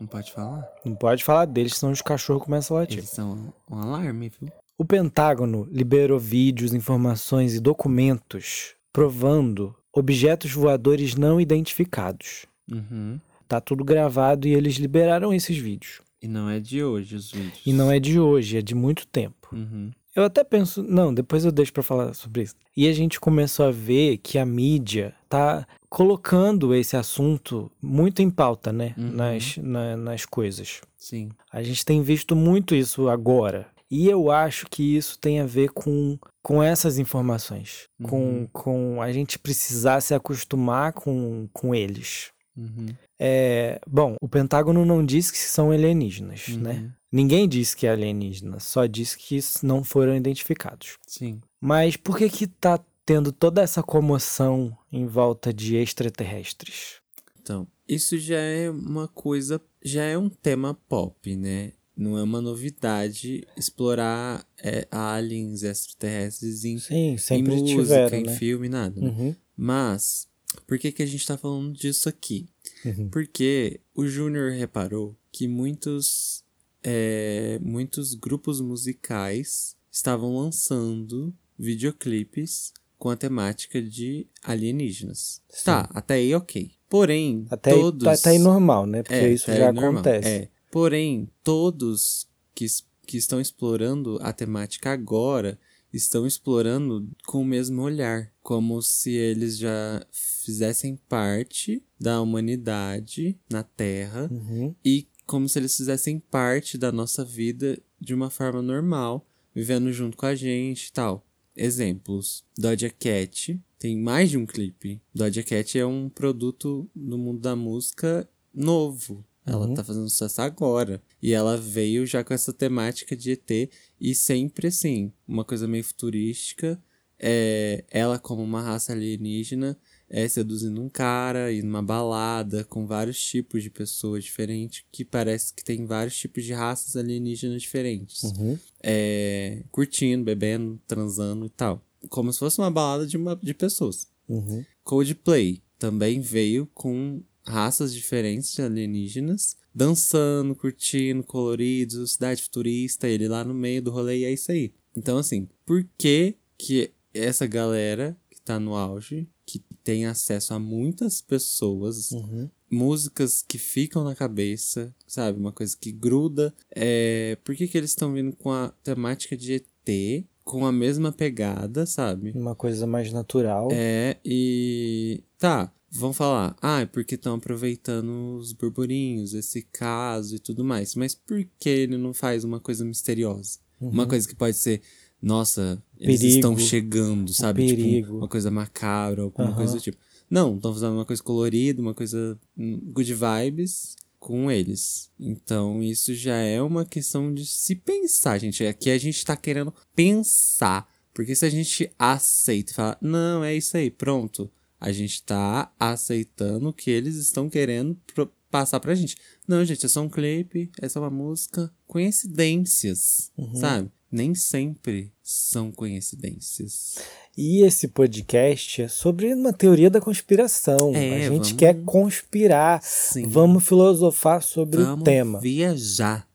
Não 0.00 0.06
pode 0.06 0.32
falar? 0.32 0.66
Não 0.84 0.94
pode 0.94 1.22
falar 1.24 1.44
deles, 1.46 1.74
senão 1.76 1.92
os 1.92 2.02
cachorros 2.02 2.42
começam 2.42 2.76
a 2.76 2.80
latir. 2.80 2.98
Eles 2.98 3.10
são 3.10 3.52
um 3.70 3.78
alarme, 3.78 4.30
viu? 4.40 4.50
O 4.76 4.84
Pentágono 4.84 5.66
liberou 5.70 6.18
vídeos, 6.18 6.74
informações 6.74 7.54
e 7.54 7.60
documentos 7.60 8.74
provando 8.92 9.74
objetos 9.94 10.52
voadores 10.52 11.14
não 11.14 11.40
identificados. 11.40 12.46
Uhum. 12.70 13.18
Tá 13.48 13.60
tudo 13.60 13.84
gravado 13.84 14.46
e 14.48 14.54
eles 14.54 14.74
liberaram 14.76 15.32
esses 15.32 15.56
vídeos. 15.56 16.00
E 16.22 16.26
não 16.28 16.48
é 16.50 16.58
de 16.58 16.82
hoje 16.82 17.14
os 17.14 17.30
vídeos. 17.30 17.60
E 17.64 17.72
não 17.72 17.90
é 17.92 18.00
de 18.00 18.18
hoje, 18.18 18.56
é 18.58 18.62
de 18.62 18.74
muito 18.74 19.06
tempo. 19.06 19.48
Uhum. 19.52 19.90
Eu 20.14 20.24
até 20.24 20.42
penso, 20.42 20.82
não, 20.82 21.12
depois 21.12 21.44
eu 21.44 21.52
deixo 21.52 21.72
pra 21.72 21.82
falar 21.82 22.14
sobre 22.14 22.42
isso. 22.42 22.54
E 22.74 22.88
a 22.88 22.92
gente 22.92 23.20
começou 23.20 23.66
a 23.66 23.70
ver 23.70 24.16
que 24.18 24.38
a 24.38 24.46
mídia 24.46 25.14
tá 25.28 25.66
colocando 25.90 26.74
esse 26.74 26.96
assunto 26.96 27.70
muito 27.82 28.22
em 28.22 28.30
pauta, 28.30 28.72
né? 28.72 28.94
Uhum. 28.96 29.10
Nas, 29.12 29.56
na- 29.58 29.96
nas 29.96 30.24
coisas. 30.24 30.80
Sim. 30.96 31.28
A 31.52 31.62
gente 31.62 31.84
tem 31.84 32.02
visto 32.02 32.34
muito 32.34 32.74
isso 32.74 33.08
agora. 33.08 33.66
E 33.90 34.08
eu 34.08 34.30
acho 34.30 34.66
que 34.68 34.96
isso 34.96 35.18
tem 35.18 35.38
a 35.40 35.46
ver 35.46 35.68
com, 35.70 36.18
com 36.42 36.62
essas 36.62 36.98
informações. 36.98 37.86
Com, 38.02 38.20
Uhum. 38.40 38.48
com 38.52 39.02
a 39.02 39.12
gente 39.12 39.38
precisar 39.38 40.00
se 40.00 40.14
acostumar 40.14 40.92
com, 40.92 41.46
com 41.52 41.74
eles. 41.74 42.30
Uhum. 42.56 42.86
É, 43.18 43.80
bom, 43.86 44.16
o 44.20 44.28
Pentágono 44.28 44.84
não 44.84 45.04
diz 45.04 45.30
que 45.30 45.38
são 45.38 45.70
alienígenas, 45.70 46.48
né? 46.48 46.72
Uhum. 46.72 46.92
Ninguém 47.12 47.48
disse 47.48 47.76
que 47.76 47.86
é 47.86 47.90
alienígena, 47.90 48.60
só 48.60 48.84
disse 48.86 49.16
que 49.16 49.38
não 49.62 49.82
foram 49.82 50.14
identificados. 50.14 50.98
Sim. 51.06 51.40
Mas 51.60 51.96
por 51.96 52.18
que 52.18 52.28
que 52.28 52.46
tá 52.46 52.78
tendo 53.06 53.32
toda 53.32 53.62
essa 53.62 53.82
comoção 53.82 54.76
em 54.92 55.06
volta 55.06 55.52
de 55.52 55.76
extraterrestres? 55.76 57.00
Então, 57.40 57.66
isso 57.88 58.18
já 58.18 58.38
é 58.38 58.68
uma 58.68 59.08
coisa, 59.08 59.60
já 59.82 60.02
é 60.02 60.18
um 60.18 60.28
tema 60.28 60.74
pop, 60.88 61.36
né? 61.36 61.72
Não 61.96 62.18
é 62.18 62.22
uma 62.22 62.42
novidade 62.42 63.46
explorar 63.56 64.44
é, 64.62 64.86
aliens 64.90 65.62
extraterrestres 65.62 66.64
em, 66.64 66.78
Sim, 66.78 66.94
em 67.12 67.18
sempre 67.18 67.54
música, 67.54 67.82
tiveram, 67.82 68.18
em 68.18 68.22
né? 68.24 68.36
filme, 68.36 68.68
nada. 68.68 69.00
né? 69.00 69.08
Uhum, 69.08 69.34
Mas, 69.56 70.28
por 70.66 70.78
que, 70.78 70.92
que 70.92 71.02
a 71.02 71.06
gente 71.06 71.26
tá 71.26 71.38
falando 71.38 71.72
disso 71.72 72.08
aqui? 72.08 72.46
Uhum. 72.86 73.08
Porque 73.10 73.80
o 73.94 74.06
Júnior 74.06 74.52
reparou 74.52 75.16
que 75.32 75.46
muitos, 75.48 76.44
é, 76.82 77.58
muitos 77.62 78.14
grupos 78.14 78.60
musicais 78.60 79.76
estavam 79.90 80.36
lançando 80.36 81.34
videoclipes 81.58 82.72
com 82.98 83.10
a 83.10 83.16
temática 83.16 83.80
de 83.82 84.26
alienígenas. 84.42 85.42
Sim. 85.50 85.64
Tá, 85.66 85.90
até 85.92 86.14
aí 86.14 86.34
ok. 86.34 86.70
Porém, 86.88 87.46
Até, 87.50 87.72
aí- 87.72 87.80
todos... 87.80 88.04
tá, 88.04 88.16
tá 88.16 88.30
aí 88.30 88.38
normal, 88.38 88.86
né? 88.86 89.02
Porque 89.02 89.14
É, 89.14 89.32
isso 89.32 89.46
tá 89.46 89.56
já 89.56 89.68
aí 89.68 89.72
normal, 89.72 89.92
acontece. 90.00 90.28
é. 90.28 90.48
Porém, 90.70 91.28
todos 91.42 92.28
que, 92.54 92.66
que 93.06 93.16
estão 93.16 93.40
explorando 93.40 94.18
a 94.22 94.32
temática 94.32 94.92
agora 94.92 95.58
estão 95.96 96.26
explorando 96.26 97.08
com 97.26 97.42
o 97.42 97.44
mesmo 97.44 97.82
olhar, 97.82 98.32
como 98.42 98.80
se 98.82 99.12
eles 99.12 99.58
já 99.58 100.04
fizessem 100.10 100.96
parte 101.08 101.82
da 101.98 102.20
humanidade 102.20 103.38
na 103.50 103.62
Terra 103.62 104.28
Uhum, 104.30 104.74
e 104.84 105.08
como 105.26 105.48
se 105.48 105.58
eles 105.58 105.76
fizessem 105.76 106.18
parte 106.18 106.78
da 106.78 106.92
nossa 106.92 107.24
vida 107.24 107.78
de 108.00 108.14
uma 108.14 108.30
forma 108.30 108.62
normal, 108.62 109.26
vivendo 109.54 109.92
junto 109.92 110.16
com 110.16 110.26
a 110.26 110.34
gente 110.34 110.86
e 110.86 110.92
tal. 110.92 111.26
Exemplos: 111.56 112.44
Doja 112.56 112.90
Cat 112.90 113.60
tem 113.78 113.98
mais 113.98 114.30
de 114.30 114.38
um 114.38 114.46
clipe. 114.46 115.00
Doja 115.14 115.42
Cat 115.42 115.78
é 115.78 115.86
um 115.86 116.08
produto 116.08 116.88
no 116.94 117.18
mundo 117.18 117.40
da 117.40 117.56
música 117.56 118.28
novo. 118.54 119.24
Ela 119.46 119.66
Uhum. 119.68 119.74
tá 119.74 119.84
fazendo 119.84 120.08
sucesso 120.10 120.42
agora. 120.42 121.00
E 121.22 121.32
ela 121.32 121.56
veio 121.56 122.04
já 122.04 122.24
com 122.24 122.34
essa 122.34 122.52
temática 122.52 123.16
de 123.16 123.30
ET 123.32 123.70
e 124.00 124.14
sempre 124.14 124.66
assim, 124.68 125.12
uma 125.26 125.44
coisa 125.44 125.68
meio 125.68 125.84
futurística. 125.84 126.82
É, 127.18 127.84
ela 127.90 128.18
como 128.18 128.42
uma 128.42 128.60
raça 128.60 128.92
alienígena 128.92 129.78
é 130.08 130.28
seduzindo 130.28 130.82
um 130.82 130.88
cara 130.88 131.50
e 131.50 131.62
numa 131.62 131.82
balada 131.82 132.62
com 132.64 132.86
vários 132.86 133.18
tipos 133.24 133.62
de 133.62 133.70
pessoas 133.70 134.22
diferentes 134.24 134.84
que 134.92 135.04
parece 135.04 135.54
que 135.54 135.64
tem 135.64 135.86
vários 135.86 136.16
tipos 136.16 136.44
de 136.44 136.52
raças 136.52 136.94
alienígenas 136.96 137.62
diferentes. 137.62 138.22
uhum. 138.24 138.58
É, 138.82 139.62
curtindo, 139.70 140.24
bebendo, 140.24 140.78
transando 140.86 141.46
e 141.46 141.50
tal. 141.50 141.82
Como 142.08 142.32
se 142.32 142.38
fosse 142.38 142.58
uma 142.58 142.70
balada 142.70 143.06
de, 143.06 143.16
uma, 143.16 143.34
de 143.34 143.54
pessoas. 143.54 144.08
Uhum. 144.28 144.64
Coldplay 144.84 145.62
também 145.78 146.20
veio 146.20 146.68
com 146.74 147.22
raças 147.46 147.92
diferentes 147.94 148.52
de 148.54 148.62
alienígenas, 148.62 149.56
dançando, 149.74 150.54
curtindo, 150.54 151.22
coloridos, 151.22 152.12
cidade 152.12 152.42
futurista, 152.42 153.08
ele 153.08 153.28
lá 153.28 153.44
no 153.44 153.54
meio 153.54 153.82
do 153.82 153.90
rolê 153.90 154.18
e 154.18 154.24
é 154.24 154.32
isso 154.32 154.50
aí. 154.50 154.72
Então, 154.96 155.18
assim, 155.18 155.48
por 155.64 155.86
que 155.98 156.34
que 156.58 156.90
essa 157.12 157.46
galera 157.46 158.16
que 158.30 158.40
tá 158.40 158.58
no 158.58 158.74
auge, 158.74 159.28
que 159.44 159.62
tem 159.84 160.06
acesso 160.06 160.54
a 160.54 160.58
muitas 160.58 161.20
pessoas, 161.20 162.10
Uhum. 162.12 162.48
músicas 162.70 163.44
que 163.46 163.58
ficam 163.58 164.02
na 164.02 164.14
cabeça, 164.14 164.92
sabe? 165.06 165.38
Uma 165.38 165.52
coisa 165.52 165.76
que 165.80 165.92
gruda. 165.92 166.52
É... 166.74 167.36
Por 167.44 167.54
que, 167.54 167.68
que 167.68 167.78
eles 167.78 167.90
estão 167.90 168.12
vindo 168.12 168.34
com 168.34 168.50
a 168.50 168.70
temática 168.82 169.36
de 169.36 169.52
ET 169.54 170.24
com 170.42 170.64
a 170.64 170.72
mesma 170.72 171.12
pegada, 171.12 171.84
sabe? 171.86 172.32
Uma 172.34 172.54
coisa 172.54 172.86
mais 172.86 173.12
natural. 173.12 173.68
É, 173.72 174.16
e. 174.24 175.22
Tá, 175.38 175.72
vão 175.90 176.12
falar, 176.12 176.56
ah, 176.60 176.80
é 176.80 176.86
porque 176.86 177.14
estão 177.14 177.34
aproveitando 177.36 178.36
os 178.38 178.52
burburinhos, 178.52 179.34
esse 179.34 179.62
caso 179.62 180.36
e 180.36 180.38
tudo 180.38 180.64
mais. 180.64 180.94
Mas 180.94 181.14
por 181.14 181.46
que 181.58 181.68
ele 181.68 181.96
não 181.96 182.12
faz 182.12 182.44
uma 182.44 182.60
coisa 182.60 182.84
misteriosa? 182.84 183.58
Uma 183.80 184.06
coisa 184.06 184.26
que 184.26 184.34
pode 184.34 184.56
ser, 184.56 184.80
nossa, 185.20 185.82
eles 185.98 186.20
Perigo. 186.20 186.36
estão 186.36 186.58
chegando, 186.58 187.32
sabe? 187.32 187.66
Tipo, 187.66 188.14
uma 188.14 188.28
coisa 188.28 188.50
macabra, 188.50 189.22
alguma 189.22 189.48
Aham. 189.48 189.56
coisa 189.56 189.74
do 189.74 189.80
tipo. 189.80 189.98
Não, 190.28 190.56
estão 190.56 190.72
fazendo 190.72 190.94
uma 190.94 191.04
coisa 191.04 191.22
colorida, 191.22 191.80
uma 191.80 191.94
coisa 191.94 192.38
hum, 192.56 192.80
good 192.92 193.14
vibes 193.14 193.96
com 194.18 194.50
eles. 194.50 195.10
Então, 195.20 195.82
isso 195.82 196.14
já 196.14 196.36
é 196.36 196.60
uma 196.60 196.84
questão 196.84 197.32
de 197.32 197.46
se 197.46 197.76
pensar, 197.76 198.38
gente. 198.38 198.64
Aqui 198.66 198.90
a 198.90 198.98
gente 198.98 199.24
tá 199.24 199.36
querendo 199.36 199.72
pensar. 199.94 200.90
Porque 201.14 201.34
se 201.34 201.46
a 201.46 201.48
gente 201.48 201.90
aceita 201.98 202.72
e 202.72 202.74
fala, 202.74 202.98
não, 203.00 203.44
é 203.44 203.54
isso 203.54 203.76
aí, 203.76 203.90
pronto. 203.90 204.50
A 204.80 204.92
gente 204.92 205.22
tá 205.22 205.72
aceitando 205.80 206.68
o 206.68 206.72
que 206.72 206.90
eles 206.90 207.16
estão 207.16 207.48
querendo 207.48 207.96
pro- 208.14 208.30
passar 208.50 208.78
pra 208.80 208.94
gente. 208.94 209.16
Não, 209.48 209.64
gente, 209.64 209.84
é 209.86 209.88
só 209.88 210.00
um 210.02 210.08
clipe, 210.08 210.70
é 210.80 210.88
só 210.88 211.00
uma 211.00 211.10
música. 211.10 211.72
Coincidências, 211.86 213.30
sabe? 213.60 213.90
Nem 214.10 214.34
sempre 214.34 215.12
são 215.22 215.72
coincidências. 215.72 216.96
E 217.36 217.62
esse 217.66 217.88
podcast 217.88 218.82
é 218.82 218.88
sobre 218.88 219.34
uma 219.34 219.52
teoria 219.52 219.90
da 219.90 220.00
conspiração. 220.00 220.94
É, 220.94 221.16
a 221.16 221.18
gente 221.20 221.30
vamos- 221.30 221.52
quer 221.52 221.82
conspirar. 221.84 222.80
Sim. 222.82 223.26
Vamos 223.28 223.66
filosofar 223.66 224.42
sobre 224.42 224.82
Vamos 224.82 225.00
o 225.00 225.04
tema. 225.04 225.40
viajar. 225.40 226.26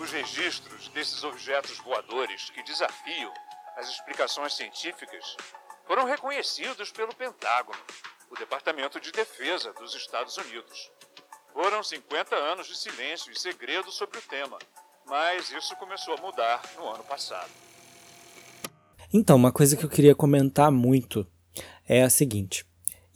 Os 0.00 0.10
registros 0.10 0.88
desses 0.94 1.22
objetos 1.24 1.78
voadores 1.78 2.50
que 2.50 2.62
desafiam 2.64 3.32
as 3.76 3.88
explicações 3.90 4.54
científicas 4.56 5.36
foram 5.88 6.04
reconhecidos 6.04 6.92
pelo 6.92 7.14
Pentágono, 7.14 7.78
o 8.30 8.36
Departamento 8.36 9.00
de 9.00 9.10
Defesa 9.10 9.72
dos 9.72 9.94
Estados 9.94 10.36
Unidos. 10.36 10.90
Foram 11.54 11.82
50 11.82 12.36
anos 12.36 12.66
de 12.66 12.76
silêncio 12.76 13.32
e 13.32 13.40
segredo 13.40 13.90
sobre 13.90 14.18
o 14.18 14.22
tema, 14.22 14.58
mas 15.06 15.50
isso 15.50 15.74
começou 15.76 16.14
a 16.14 16.20
mudar 16.20 16.60
no 16.76 16.86
ano 16.90 17.02
passado. 17.04 17.48
Então, 19.10 19.36
uma 19.36 19.50
coisa 19.50 19.78
que 19.78 19.84
eu 19.84 19.88
queria 19.88 20.14
comentar 20.14 20.70
muito 20.70 21.26
é 21.88 22.02
a 22.02 22.10
seguinte: 22.10 22.66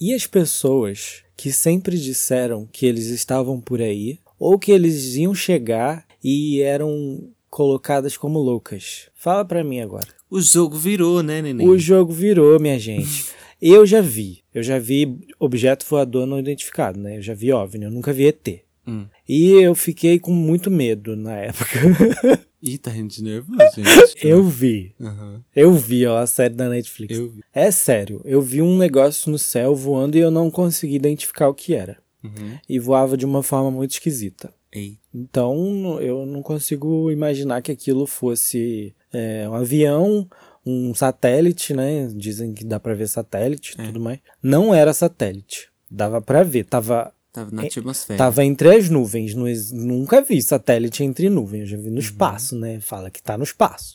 e 0.00 0.14
as 0.14 0.26
pessoas 0.26 1.22
que 1.36 1.52
sempre 1.52 1.98
disseram 1.98 2.66
que 2.66 2.86
eles 2.86 3.08
estavam 3.08 3.60
por 3.60 3.82
aí, 3.82 4.18
ou 4.38 4.58
que 4.58 4.72
eles 4.72 5.14
iam 5.16 5.34
chegar 5.34 6.06
e 6.24 6.62
eram 6.62 7.30
colocadas 7.50 8.16
como 8.16 8.38
loucas? 8.38 9.10
Fala 9.14 9.44
pra 9.44 9.62
mim 9.62 9.82
agora. 9.82 10.21
O 10.32 10.40
jogo 10.40 10.78
virou, 10.78 11.22
né, 11.22 11.42
neném? 11.42 11.68
O 11.68 11.78
jogo 11.78 12.10
virou, 12.10 12.58
minha 12.58 12.78
gente. 12.78 13.26
Eu 13.60 13.84
já 13.84 14.00
vi, 14.00 14.42
eu 14.54 14.62
já 14.62 14.78
vi 14.78 15.18
objeto 15.38 15.84
voador 15.86 16.26
não 16.26 16.38
identificado, 16.38 16.98
né? 16.98 17.18
Eu 17.18 17.22
já 17.22 17.34
vi 17.34 17.52
OVNI, 17.52 17.84
eu 17.84 17.90
nunca 17.90 18.14
vi 18.14 18.28
ET. 18.28 18.48
Hum. 18.86 19.04
E 19.28 19.50
eu 19.50 19.74
fiquei 19.74 20.18
com 20.18 20.32
muito 20.32 20.70
medo 20.70 21.14
na 21.14 21.36
época. 21.36 21.78
Ih, 22.62 22.78
tá 22.78 22.90
rindo 22.90 23.12
de 23.12 23.22
nervoso, 23.22 23.60
gente. 23.76 24.26
eu 24.26 24.42
vi. 24.42 24.94
Aham, 24.98 25.44
Eu 25.54 25.74
vi, 25.74 26.06
ó, 26.06 26.16
a 26.16 26.26
série 26.26 26.54
da 26.54 26.66
Netflix. 26.66 27.20
É 27.52 27.70
sério, 27.70 28.22
eu 28.24 28.40
vi 28.40 28.62
um 28.62 28.78
negócio 28.78 29.30
no 29.30 29.38
céu 29.38 29.74
voando 29.74 30.16
e 30.16 30.20
eu 30.20 30.30
não 30.30 30.50
consegui 30.50 30.94
identificar 30.96 31.48
o 31.48 31.54
que 31.54 31.74
era. 31.74 31.98
Uhum. 32.24 32.56
E 32.66 32.78
voava 32.78 33.18
de 33.18 33.26
uma 33.26 33.42
forma 33.42 33.70
muito 33.70 33.90
esquisita. 33.90 34.50
Ei. 34.72 34.96
Então 35.12 36.00
eu 36.00 36.24
não 36.24 36.40
consigo 36.40 37.10
imaginar 37.10 37.60
que 37.60 37.70
aquilo 37.70 38.06
fosse 38.06 38.94
é, 39.12 39.48
um 39.48 39.54
avião, 39.54 40.28
um 40.64 40.94
satélite, 40.94 41.74
né? 41.74 42.08
Dizem 42.14 42.52
que 42.54 42.64
dá 42.64 42.78
pra 42.80 42.94
ver 42.94 43.08
satélite 43.08 43.74
e 43.78 43.82
É. 43.82 43.86
tudo 43.86 44.00
mais. 44.00 44.18
Não 44.42 44.74
era 44.74 44.92
satélite. 44.94 45.68
Dava 45.90 46.20
pra 46.22 46.42
ver. 46.42 46.64
Tava, 46.64 47.12
Tava 47.32 47.50
na 47.50 47.62
atmosfera. 47.62 48.16
tava 48.18 48.44
entre 48.44 48.74
as 48.74 48.88
nuvens. 48.88 49.34
Nunca 49.72 50.20
vi 50.22 50.40
satélite 50.42 51.02
entre 51.04 51.28
nuvens. 51.28 51.62
Eu 51.62 51.66
já 51.66 51.76
vi 51.78 51.90
no 51.90 51.98
espaço, 51.98 52.56
né? 52.58 52.80
Fala 52.80 53.10
que 53.10 53.22
tá 53.22 53.36
no 53.36 53.44
espaço. 53.44 53.94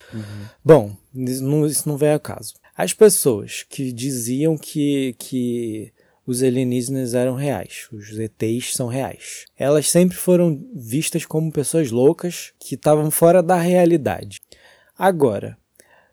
Bom, 0.64 0.96
isso 1.16 1.44
não, 1.44 1.66
isso 1.66 1.88
não 1.90 1.98
vem 1.98 2.10
a 2.12 2.20
caso. 2.20 2.54
As 2.76 2.94
pessoas 2.94 3.64
que 3.68 3.92
diziam 3.92 4.56
que, 4.58 5.16
que 5.18 5.92
os 6.28 6.44
alienígenas 6.44 7.14
eram 7.16 7.34
reais, 7.36 7.88
os 7.92 8.20
ETs 8.20 8.74
são 8.76 8.88
reais, 8.88 9.46
elas 9.58 9.90
sempre 9.90 10.16
foram 10.18 10.62
vistas 10.76 11.26
como 11.26 11.52
pessoas 11.52 11.90
loucas 11.90 12.52
que 12.60 12.76
estavam 12.76 13.10
fora 13.10 13.42
da 13.42 13.56
realidade. 13.58 14.42
Agora, 14.98 15.58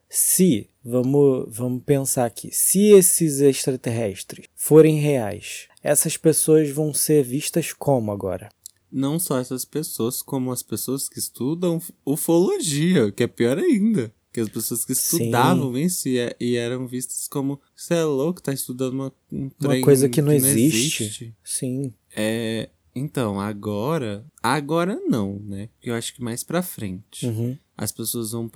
se, 0.08 0.68
vamos, 0.84 1.46
vamos 1.48 1.82
pensar 1.84 2.26
aqui, 2.26 2.50
se 2.52 2.90
esses 2.92 3.40
extraterrestres 3.40 4.46
forem 4.54 4.98
reais, 4.98 5.68
essas 5.82 6.16
pessoas 6.16 6.70
vão 6.70 6.92
ser 6.92 7.22
vistas 7.24 7.72
como 7.72 8.12
agora? 8.12 8.48
Não 8.92 9.18
só 9.18 9.38
essas 9.38 9.64
pessoas, 9.64 10.22
como 10.22 10.52
as 10.52 10.62
pessoas 10.62 11.08
que 11.08 11.18
estudam 11.18 11.80
ufologia, 12.06 13.10
que 13.10 13.22
é 13.22 13.26
pior 13.26 13.58
ainda. 13.58 14.14
Que 14.32 14.40
as 14.40 14.48
pessoas 14.48 14.84
que 14.84 14.94
Sim. 14.96 15.16
estudavam 15.16 15.76
isso 15.78 16.08
e, 16.08 16.18
é- 16.18 16.34
e 16.40 16.56
eram 16.56 16.86
vistas 16.88 17.28
como 17.28 17.60
você 17.74 17.94
é 17.94 18.02
louco, 18.04 18.42
tá 18.42 18.52
estudando 18.52 18.94
uma, 18.94 19.12
um 19.32 19.48
Uma 19.60 19.80
coisa 19.80 20.08
que 20.08 20.20
não, 20.20 20.32
existe. 20.32 21.04
existe." 21.04 21.34
Sim. 21.44 21.92
É, 22.16 22.68
então, 22.94 23.40
agora. 23.40 24.24
Agora 24.42 25.00
não, 25.06 25.38
né? 25.40 25.68
Eu 25.82 25.94
acho 25.94 26.12
que 26.14 26.22
mais 26.22 26.42
pra 26.42 26.62
frente. 26.62 27.26
Uhum. 27.26 27.56
As 27.76 27.92
pessoas 27.92 28.32
vão 28.32 28.50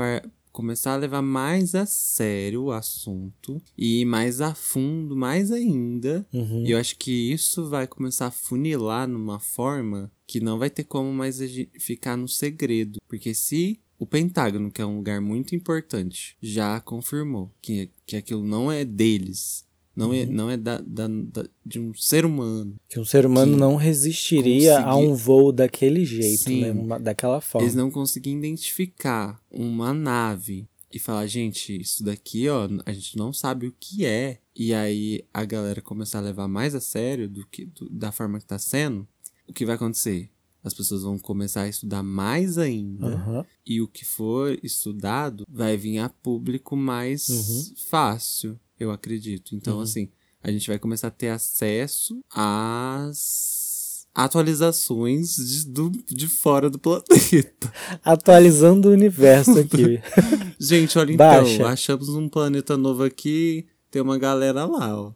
começar 0.53 0.95
a 0.95 0.97
levar 0.97 1.23
mais 1.23 1.75
a 1.75 1.87
sério 1.87 2.65
o 2.65 2.73
assunto 2.73 3.63
e 3.77 4.01
ir 4.01 4.05
mais 4.05 4.41
a 4.41 4.55
fundo, 4.55 5.17
mais 5.17 5.53
ainda. 5.53 6.27
Uhum. 6.33 6.65
E 6.67 6.73
eu 6.73 6.79
acho 6.79 6.97
que 6.97 7.33
isso 7.33 7.69
vai 7.69 7.87
começar 7.87 8.27
a 8.27 8.33
funilar 8.33 9.07
numa 9.07 9.39
forma 9.39 10.11
que 10.27 10.41
não 10.41 10.59
vai 10.59 10.71
ter 10.71 10.85
como 10.85 11.13
mais 11.13 11.39
ficar 11.79 12.17
no 12.17 12.29
segredo. 12.29 13.01
Porque 13.09 13.35
se 13.35 13.81
o 13.99 14.07
Pentágono, 14.07 14.71
que 14.71 14.81
é 14.81 14.87
um 14.87 14.97
lugar 14.97 15.21
muito 15.21 15.55
importante, 15.55 16.37
já 16.41 16.81
confirmou 16.81 17.53
que, 17.61 17.91
que 18.07 18.17
aquilo 18.17 18.45
não 18.45 18.71
é 18.71 18.85
deles, 18.85 19.67
não 19.99 20.15
é, 20.15 20.27
não 20.27 20.51
é 20.51 20.57
da, 20.57 20.79
da- 20.79 21.09
da- 21.09 21.49
de 21.67 21.79
um 21.81 21.93
ser 21.95 22.25
humano, 22.25 22.77
Que 22.89 22.99
um 23.01 23.05
ser 23.05 23.27
humano 23.27 23.57
não 23.57 23.77
resistiria 23.77 24.79
a 24.79 24.85
consegui- 24.93 25.07
um 25.09 25.15
voo 25.15 25.53
daquele 25.53 26.05
jeito, 26.05 26.45
Sim. 26.45 26.61
né? 26.63 26.71
Uma- 26.73 26.99
daquela 26.99 27.41
forma. 27.41 27.65
eles 27.65 27.75
não 27.75 27.91
conseguiam 27.91 28.39
identificar 28.39 29.41
uma 29.51 29.93
nave 29.93 30.67
e 30.93 30.99
falar, 30.99 31.27
gente, 31.27 31.79
isso 31.81 32.03
daqui, 32.03 32.49
ó, 32.49 32.69
a 32.87 32.93
gente 32.93 33.17
não 33.17 33.33
sabe 33.33 33.67
o 33.67 33.75
que 33.79 34.05
é. 34.07 34.39
E 34.57 34.73
aí 34.73 35.23
a 35.35 35.45
galera 35.45 35.83
começar 35.83 36.19
a 36.19 36.23
levar 36.23 36.49
mais 36.49 36.75
a 36.75 36.81
sério 36.81 37.29
do 37.29 37.47
que 37.47 37.67
do- 37.67 37.89
da 37.91 38.11
forma 38.11 38.39
que 38.39 38.47
tá 38.47 38.59
sendo, 38.59 39.07
o 39.47 39.53
que 39.53 39.67
vai 39.67 39.75
acontecer? 39.75 40.31
As 40.65 40.75
pessoas 40.75 41.03
vão 41.03 41.19
começar 41.19 41.63
a 41.63 41.69
estudar 41.69 42.03
mais 42.03 42.59
ainda. 42.59 43.07
Aham. 43.07 43.45
E 43.65 43.81
o 43.81 43.87
que 43.87 44.05
for 44.05 44.59
estudado 44.63 45.45
vai 45.49 45.77
vir 45.77 45.99
a 45.99 46.09
público 46.09 46.77
mais 46.77 47.29
Uhum. 47.29 47.75
fácil, 47.89 48.59
eu 48.79 48.91
acredito. 48.91 49.55
Então, 49.55 49.77
Uhum. 49.77 49.83
assim, 49.83 50.11
a 50.43 50.51
gente 50.51 50.69
vai 50.69 50.79
começar 50.79 51.09
a 51.09 51.11
ter 51.11 51.29
acesso 51.29 52.21
às 52.33 54.07
atualizações 54.15 55.37
de, 55.37 55.69
do, 55.69 55.91
de 55.91 56.27
fora 56.29 56.69
do 56.69 56.79
planeta. 56.79 57.73
Atualizando 58.05 58.89
o 58.89 58.93
universo 58.93 59.59
aqui. 59.59 60.01
Gente, 60.59 60.99
olha 60.99 61.17
Baixa. 61.17 61.53
então, 61.55 61.67
achamos 61.67 62.09
um 62.09 62.29
planeta 62.29 62.77
novo 62.77 63.05
aqui, 63.05 63.67
tem 63.91 64.03
uma 64.03 64.19
galera 64.19 64.65
lá, 64.65 65.01
ó. 65.01 65.13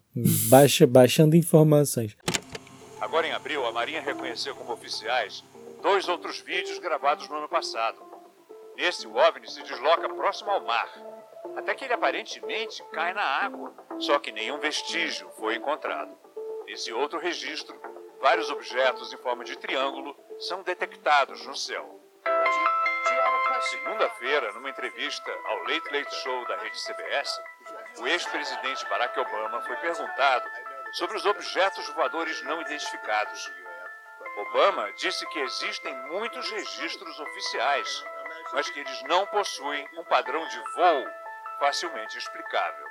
Baixa, 0.48 0.86
baixando 0.86 1.34
informações. 1.34 2.16
Agora 3.00 3.26
em 3.26 3.32
abril, 3.32 3.66
a 3.66 3.72
Marinha 3.72 4.00
reconheceu 4.00 4.54
como 4.54 4.72
oficiais 4.72 5.42
dois 5.82 6.08
outros 6.08 6.38
vídeos 6.38 6.78
gravados 6.78 7.28
no 7.28 7.34
ano 7.36 7.48
passado. 7.48 7.96
Nesse, 8.76 9.06
o 9.06 9.16
OVNI 9.16 9.50
se 9.50 9.62
desloca 9.64 10.08
próximo 10.14 10.50
ao 10.50 10.64
mar, 10.64 10.88
até 11.56 11.74
que 11.74 11.84
ele 11.84 11.94
aparentemente 11.94 12.82
cai 12.92 13.12
na 13.12 13.22
água, 13.22 13.74
só 13.98 14.18
que 14.18 14.32
nenhum 14.32 14.58
vestígio 14.58 15.30
foi 15.32 15.56
encontrado. 15.56 16.16
Nesse 16.66 16.92
outro 16.92 17.18
registro, 17.18 17.78
vários 18.20 18.50
objetos 18.50 19.12
em 19.12 19.16
forma 19.18 19.44
de 19.44 19.56
triângulo 19.56 20.16
são 20.38 20.62
detectados 20.62 21.46
no 21.46 21.56
céu. 21.56 21.98
Segunda-feira, 23.70 24.52
numa 24.54 24.70
entrevista 24.70 25.30
ao 25.44 25.58
Late 25.58 25.88
Late 25.92 26.14
Show 26.16 26.44
da 26.46 26.56
rede 26.56 26.76
CBS, 26.84 27.40
o 27.98 28.06
ex-presidente 28.08 28.84
Barack 28.86 29.18
Obama 29.20 29.62
foi 29.62 29.76
perguntado 29.76 30.48
sobre 30.94 31.16
os 31.16 31.24
objetos 31.24 31.88
voadores 31.90 32.42
não 32.42 32.60
identificados. 32.60 33.52
Obama 34.36 34.92
disse 34.94 35.24
que 35.28 35.38
existem 35.40 35.94
muitos 36.08 36.50
registros 36.50 37.20
oficiais, 37.20 38.04
mas 38.52 38.68
que 38.68 38.80
eles 38.80 39.02
não 39.04 39.26
possuem 39.26 39.88
um 39.96 40.04
padrão 40.04 40.46
de 40.48 40.58
voo 40.74 41.21
facilmente 41.62 42.18
explicável. 42.18 42.84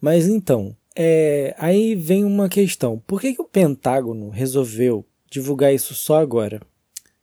Mas 0.00 0.28
então, 0.28 0.76
é, 0.94 1.52
aí 1.58 1.96
vem 1.96 2.24
uma 2.24 2.48
questão. 2.48 3.02
Por 3.04 3.20
que, 3.20 3.34
que 3.34 3.42
o 3.42 3.44
Pentágono 3.44 4.30
resolveu 4.30 5.04
divulgar 5.28 5.74
isso 5.74 5.94
só 5.94 6.20
agora? 6.20 6.60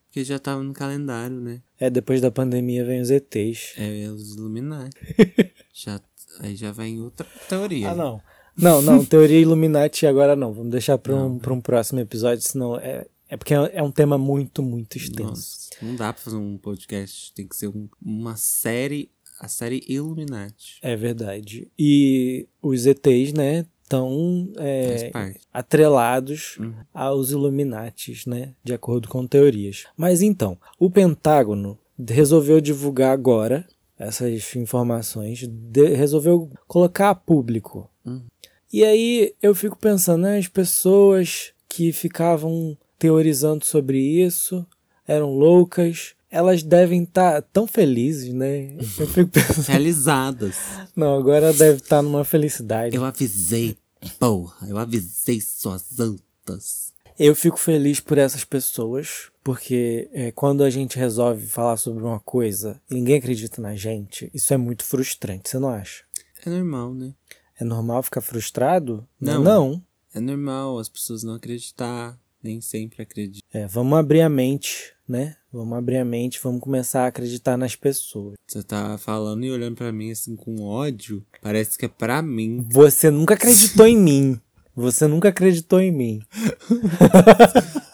Porque 0.07 0.25
já 0.25 0.37
tava 0.37 0.61
no 0.63 0.73
calendário, 0.73 1.39
né? 1.39 1.61
É, 1.79 1.89
depois 1.89 2.19
da 2.19 2.29
pandemia 2.29 2.83
vem 2.83 2.99
os 2.99 3.09
ETs. 3.09 3.73
É 3.77 4.09
os 4.09 4.35
Illuminati. 4.35 4.97
já, 5.71 6.01
aí 6.41 6.57
já 6.57 6.73
vem 6.73 6.99
outra 6.99 7.25
teoria. 7.47 7.91
Ah, 7.91 7.95
não. 7.95 8.21
Não, 8.57 8.81
não, 8.81 9.05
teoria 9.05 9.39
Illuminati 9.39 10.05
agora 10.05 10.35
não. 10.35 10.51
Vamos 10.51 10.71
deixar 10.71 10.97
para 10.97 11.15
um, 11.15 11.39
pra 11.39 11.53
um 11.53 11.61
próximo 11.61 12.01
episódio, 12.01 12.41
senão 12.41 12.77
é, 12.77 13.07
é 13.29 13.37
porque 13.37 13.53
é 13.53 13.71
é 13.75 13.83
um 13.83 13.91
tema 13.91 14.17
muito, 14.17 14.61
muito 14.63 14.97
extenso. 14.97 15.23
Nossa, 15.29 15.69
não 15.81 15.95
dá 15.95 16.11
pra 16.11 16.21
fazer 16.21 16.35
um 16.37 16.57
podcast. 16.57 17.31
Tem 17.33 17.47
que 17.47 17.55
ser 17.55 17.67
um- 17.67 17.87
uma 18.01 18.35
série. 18.35 19.09
A 19.39 19.47
série 19.47 19.81
Illuminati. 19.87 20.79
É 20.81 20.97
verdade. 20.97 21.71
E 21.79 22.45
os 22.61 22.85
ETs, 22.85 23.31
né, 23.31 23.65
estão 23.83 24.51
é, 24.57 25.09
atrelados 25.53 26.57
Uhum. 26.59 26.73
aos 26.93 27.31
Illuminatis, 27.31 28.25
né, 28.25 28.53
de 28.63 28.73
acordo 28.73 29.07
com 29.07 29.25
teorias. 29.25 29.85
Mas 29.95 30.21
então, 30.21 30.57
o 30.77 30.89
Pentágono 30.89 31.77
resolveu 32.07 32.59
divulgar 32.59 33.11
agora 33.13 33.65
essas 33.97 34.55
informações, 34.55 35.47
de- 35.47 35.93
resolveu 35.95 36.49
colocar 36.67 37.09
a 37.11 37.15
público. 37.15 37.89
Uhum. 38.05 38.23
E 38.71 38.83
aí 38.83 39.33
eu 39.41 39.53
fico 39.55 39.77
pensando, 39.77 40.23
né, 40.23 40.37
as 40.37 40.47
pessoas 40.47 41.53
que 41.67 41.91
ficavam 41.93 42.77
teorizando 42.99 43.65
sobre 43.65 43.97
isso 43.97 44.65
eram 45.07 45.33
loucas. 45.33 46.13
Elas 46.29 46.61
devem 46.61 47.01
estar 47.01 47.41
tão 47.41 47.65
felizes, 47.65 48.31
né? 48.31 48.75
Eu 48.99 49.07
fico 49.07 49.31
pensando. 49.31 49.65
Realizadas. 49.65 50.55
Não, 50.95 51.17
agora 51.17 51.51
deve 51.51 51.77
estar 51.77 52.03
numa 52.03 52.23
felicidade. 52.23 52.95
Eu 52.95 53.03
avisei, 53.03 53.75
porra. 54.19 54.69
Eu 54.69 54.77
avisei 54.77 55.41
suas 55.41 55.99
antas. 55.99 56.93
Eu 57.17 57.35
fico 57.35 57.57
feliz 57.57 57.99
por 57.99 58.17
essas 58.17 58.45
pessoas, 58.45 59.29
porque 59.43 60.07
é, 60.13 60.31
quando 60.31 60.63
a 60.63 60.69
gente 60.69 60.97
resolve 60.97 61.45
falar 61.47 61.75
sobre 61.75 62.03
uma 62.03 62.19
coisa 62.19 62.79
e 62.89 62.93
ninguém 62.93 63.17
acredita 63.17 63.61
na 63.61 63.75
gente, 63.75 64.29
isso 64.33 64.53
é 64.53 64.57
muito 64.57 64.85
frustrante, 64.85 65.49
você 65.49 65.59
não 65.59 65.67
acha? 65.69 66.03
É 66.45 66.49
normal, 66.49 66.93
né? 66.93 67.13
É 67.59 67.65
normal 67.65 68.03
ficar 68.03 68.21
frustrado? 68.21 69.05
Não. 69.19 69.43
Não. 69.43 69.83
É 70.13 70.19
normal 70.21 70.79
as 70.79 70.87
pessoas 70.87 71.23
não 71.23 71.33
acreditar. 71.33 72.17
Nem 72.41 72.61
sempre 72.61 73.03
acreditam. 73.03 73.47
É, 73.51 73.67
vamos 73.67 73.97
abrir 73.97 74.21
a 74.21 74.29
mente, 74.29 74.93
né? 75.07 75.35
Vamos 75.51 75.77
abrir 75.77 75.97
a 75.97 76.05
mente, 76.05 76.39
vamos 76.41 76.61
começar 76.61 77.03
a 77.03 77.07
acreditar 77.07 77.57
nas 77.57 77.75
pessoas. 77.75 78.35
Você 78.47 78.63
tá 78.63 78.97
falando 78.97 79.43
e 79.43 79.51
olhando 79.51 79.75
pra 79.75 79.91
mim 79.91 80.11
assim 80.11 80.35
com 80.35 80.61
ódio. 80.61 81.25
Parece 81.41 81.77
que 81.77 81.85
é 81.85 81.89
pra 81.89 82.21
mim. 82.21 82.65
Você 82.69 83.09
nunca 83.09 83.33
acreditou 83.33 83.87
em 83.87 83.97
mim. 83.97 84.39
Você 84.75 85.07
nunca 85.07 85.29
acreditou 85.29 85.81
em 85.81 85.91
mim. 85.91 86.21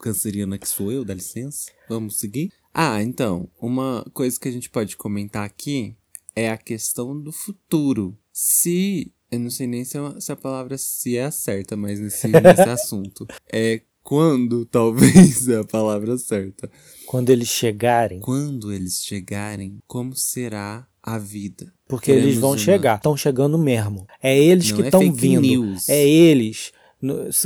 Canceriana 0.00 0.58
que 0.58 0.68
sou 0.68 0.90
eu, 0.90 1.04
dá 1.04 1.14
licença. 1.14 1.70
Vamos 1.88 2.18
seguir? 2.18 2.52
Ah, 2.72 3.02
então, 3.02 3.48
uma 3.60 4.04
coisa 4.12 4.40
que 4.40 4.48
a 4.48 4.52
gente 4.52 4.70
pode 4.70 4.96
comentar 4.96 5.44
aqui 5.44 5.94
é 6.34 6.50
a 6.50 6.56
questão 6.56 7.20
do 7.20 7.30
futuro. 7.30 8.16
Se. 8.32 9.12
Eu 9.30 9.38
não 9.40 9.50
sei 9.50 9.66
nem 9.66 9.84
se 9.84 9.96
a, 9.98 10.20
se 10.20 10.32
a 10.32 10.36
palavra 10.36 10.76
se 10.78 11.16
é 11.16 11.24
a 11.24 11.30
certa, 11.30 11.76
mas 11.76 12.00
nesse, 12.00 12.26
nesse 12.28 12.62
assunto. 12.62 13.26
É 13.52 13.80
quando, 14.02 14.64
talvez, 14.70 15.48
é 15.48 15.58
a 15.58 15.64
palavra 15.64 16.16
certa. 16.18 16.70
Quando 17.06 17.30
eles 17.30 17.48
chegarem, 17.48 18.20
Quando 18.20 18.72
eles 18.72 19.02
chegarem, 19.04 19.78
como 19.86 20.14
será 20.16 20.86
a 21.02 21.18
vida? 21.18 21.72
porque 21.88 22.06
Queremos 22.06 22.28
eles 22.28 22.38
vão 22.40 22.50
uma- 22.50 22.58
chegar. 22.58 22.96
Estão 22.96 23.16
chegando 23.16 23.58
mesmo. 23.58 24.06
É 24.22 24.38
eles 24.38 24.70
Não 24.70 24.76
que 24.76 24.82
é 24.82 24.86
estão 24.86 25.00
fake 25.00 25.16
vindo. 25.16 25.40
news. 25.40 25.88
É 25.88 26.08
eles. 26.08 26.72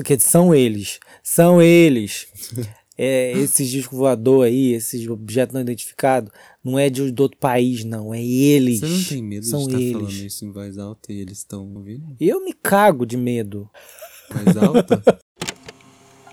Que 0.05 0.19
são 0.19 0.55
eles. 0.55 0.99
São 1.23 1.61
eles. 1.63 2.27
É, 2.97 3.33
esses 3.33 3.69
discos 3.69 3.99
voador 3.99 4.47
aí, 4.47 4.73
esses 4.73 5.09
objetos 5.09 5.53
não 5.53 5.61
identificados, 5.63 6.31
não 6.65 6.79
é 6.79 6.89
de, 6.89 7.13
de 7.13 7.23
outro 7.23 7.39
país, 7.39 7.85
não. 7.85 8.15
É 8.15 8.23
eles. 8.23 8.81
Você 8.81 8.87
não 8.87 9.05
tem 9.05 9.23
medo 9.23 9.45
São 9.47 9.61
de 9.61 9.67
estar 9.67 9.81
eles. 9.81 9.93
falando 9.93 10.13
isso 10.13 10.45
em 10.45 10.53
voz 10.53 10.79
alta 10.79 11.13
e 11.13 11.21
eles 11.21 11.39
estão 11.39 11.73
ouvindo? 11.75 12.17
Eu 12.19 12.43
me 12.43 12.53
cago 12.55 13.05
de 13.05 13.17
medo. 13.17 13.71
Voz 14.31 14.57
alta? 14.57 15.03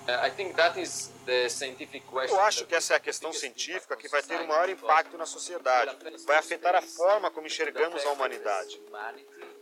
Uh, 0.01 0.25
I 0.25 0.31
think 0.31 0.55
that 0.55 0.81
is 0.81 1.11
the 1.25 1.47
scientific 1.47 2.03
question. 2.07 2.35
Eu 2.35 2.41
acho 2.41 2.65
que 2.65 2.73
essa 2.73 2.93
é 2.93 2.97
a 2.97 2.99
questão 2.99 3.31
científica 3.31 3.95
que 3.95 4.09
vai 4.09 4.21
ter 4.23 4.41
o 4.41 4.47
maior 4.47 4.67
impacto 4.67 5.15
na 5.15 5.27
sociedade. 5.27 5.95
Vai 6.25 6.37
afetar 6.37 6.75
a 6.75 6.81
forma 6.81 7.29
como 7.29 7.45
enxergamos 7.45 8.03
a 8.03 8.11
humanidade. 8.11 8.81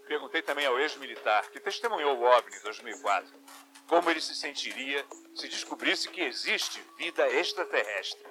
Perguntei 0.08 0.42
também 0.42 0.66
ao 0.66 0.80
ex-militar, 0.80 1.52
que 1.52 1.60
testemunhou 1.60 2.18
o 2.18 2.24
OVNI 2.24 2.56
em 2.58 2.64
2004, 2.64 3.30
como 3.86 4.10
ele 4.10 4.22
se 4.22 4.34
sentiria 4.34 5.06
se 5.36 5.48
descobrisse 5.50 6.08
que 6.10 6.22
existe 6.22 6.82
vida 6.98 7.28
extraterrestre. 7.30 8.26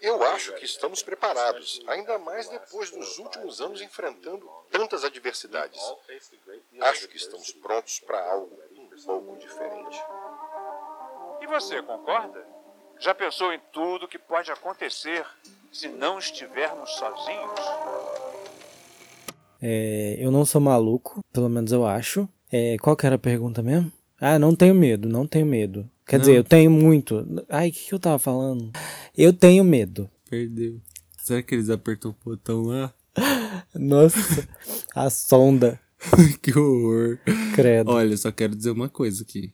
Eu 0.00 0.22
acho 0.22 0.52
que 0.54 0.64
estamos 0.64 1.02
preparados, 1.02 1.80
ainda 1.86 2.18
mais 2.18 2.48
depois 2.48 2.90
dos 2.90 3.18
últimos 3.18 3.60
anos 3.60 3.80
enfrentando 3.80 4.48
tantas 4.70 5.04
adversidades. 5.04 5.80
Acho 6.80 7.08
que 7.08 7.16
estamos 7.16 7.52
prontos 7.52 8.00
para 8.00 8.20
algo 8.30 8.58
um 8.76 9.02
pouco 9.04 9.36
diferente. 9.38 9.98
E 11.40 11.46
você, 11.46 11.82
concorda? 11.82 12.44
Já 12.98 13.14
pensou 13.14 13.52
em 13.52 13.60
tudo 13.72 14.08
que 14.08 14.18
pode 14.18 14.50
acontecer 14.50 15.24
se 15.72 15.88
não 15.88 16.18
estivermos 16.18 16.90
sozinhos? 16.92 17.60
É, 19.60 20.16
eu 20.18 20.30
não 20.30 20.44
sou 20.44 20.60
maluco, 20.60 21.20
pelo 21.32 21.48
menos 21.48 21.72
eu 21.72 21.86
acho. 21.86 22.28
É, 22.50 22.76
qual 22.78 22.96
que 22.96 23.06
era 23.06 23.16
a 23.16 23.18
pergunta 23.18 23.62
mesmo? 23.62 23.92
Ah, 24.20 24.38
não 24.38 24.54
tenho 24.54 24.74
medo, 24.74 25.08
não 25.08 25.26
tenho 25.26 25.44
medo. 25.44 25.88
Quer 26.06 26.16
Não. 26.16 26.20
dizer, 26.20 26.36
eu 26.36 26.44
tenho 26.44 26.70
muito. 26.70 27.44
Ai, 27.48 27.68
o 27.68 27.72
que, 27.72 27.80
que 27.86 27.92
eu 27.94 27.98
tava 27.98 28.18
falando? 28.18 28.70
Eu 29.16 29.32
tenho 29.32 29.64
medo. 29.64 30.10
Perdeu. 30.28 30.80
Será 31.18 31.42
que 31.42 31.54
eles 31.54 31.70
apertou 31.70 32.12
o 32.12 32.30
botão 32.30 32.62
lá? 32.62 32.92
Nossa, 33.74 34.46
a 34.94 35.08
sonda, 35.08 35.80
que 36.42 36.56
horror. 36.56 37.18
credo. 37.54 37.90
Olha, 37.90 38.16
só 38.16 38.30
quero 38.30 38.54
dizer 38.54 38.70
uma 38.70 38.88
coisa 38.88 39.22
aqui. 39.22 39.52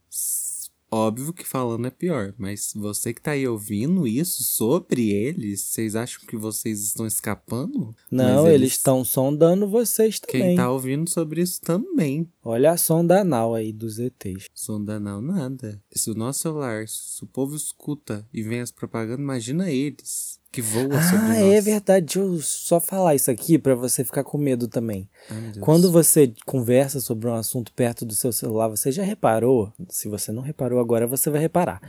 Óbvio 0.95 1.33
que 1.33 1.47
falando 1.47 1.87
é 1.87 1.91
pior, 1.91 2.35
mas 2.37 2.75
você 2.77 3.15
que 3.15 3.23
tá 3.23 3.31
aí 3.31 3.49
ouvindo 3.49 4.07
isso 4.07 4.43
sobre 4.43 5.11
eles, 5.11 5.63
vocês 5.63 5.97
acham 5.97 6.21
que 6.27 6.37
vocês 6.37 6.83
estão 6.83 7.07
escapando? 7.07 7.97
não, 8.11 8.45
Mas 8.45 8.53
eles 8.53 8.73
estão 8.73 9.03
sondando 9.03 9.67
vocês 9.67 10.21
também. 10.21 10.49
Quem 10.49 10.57
tá 10.57 10.71
ouvindo 10.71 11.09
sobre 11.09 11.41
isso 11.41 11.63
também. 11.63 12.31
Olha 12.45 12.73
a 12.73 12.77
sonda 12.77 13.23
anal 13.23 13.55
aí 13.55 13.73
dos 13.73 13.99
ETs. 13.99 14.45
Sonda 14.55 15.01
não, 15.01 15.23
nada. 15.23 15.83
Se 15.91 16.11
o 16.11 16.15
nosso 16.15 16.41
celular, 16.41 16.87
se 16.87 17.25
o 17.25 17.27
povo 17.27 17.57
escuta 17.57 18.29
e 18.31 18.43
vem 18.43 18.61
as 18.61 18.71
propagandas, 18.71 19.21
imagina 19.21 19.71
eles 19.71 20.42
que 20.53 20.61
voam 20.61 20.91
sobre 21.03 21.27
Ah, 21.33 21.37
é 21.39 21.61
verdade. 21.61 22.05
Deixa 22.07 22.19
eu 22.21 22.39
só 22.43 22.79
falar 22.79 23.15
isso 23.15 23.31
aqui 23.31 23.59
pra 23.59 23.75
você 23.75 24.05
ficar 24.05 24.23
com 24.23 24.37
medo 24.37 24.69
também. 24.69 25.09
Ai. 25.31 25.53
Quando 25.61 25.91
você 25.91 26.33
conversa 26.47 27.01
sobre 27.01 27.27
um 27.27 27.35
assunto 27.35 27.73
perto 27.73 28.05
do 28.05 28.15
seu 28.15 28.31
celular, 28.33 28.69
você 28.69 28.93
já 28.93 29.03
reparou? 29.03 29.73
Se 29.89 30.09
você 30.09 30.31
não 30.31 30.43
reparou 30.43 30.79
agora, 30.79 31.07
você 31.07 31.31
vai 31.31 31.41
reparar. 31.41 31.81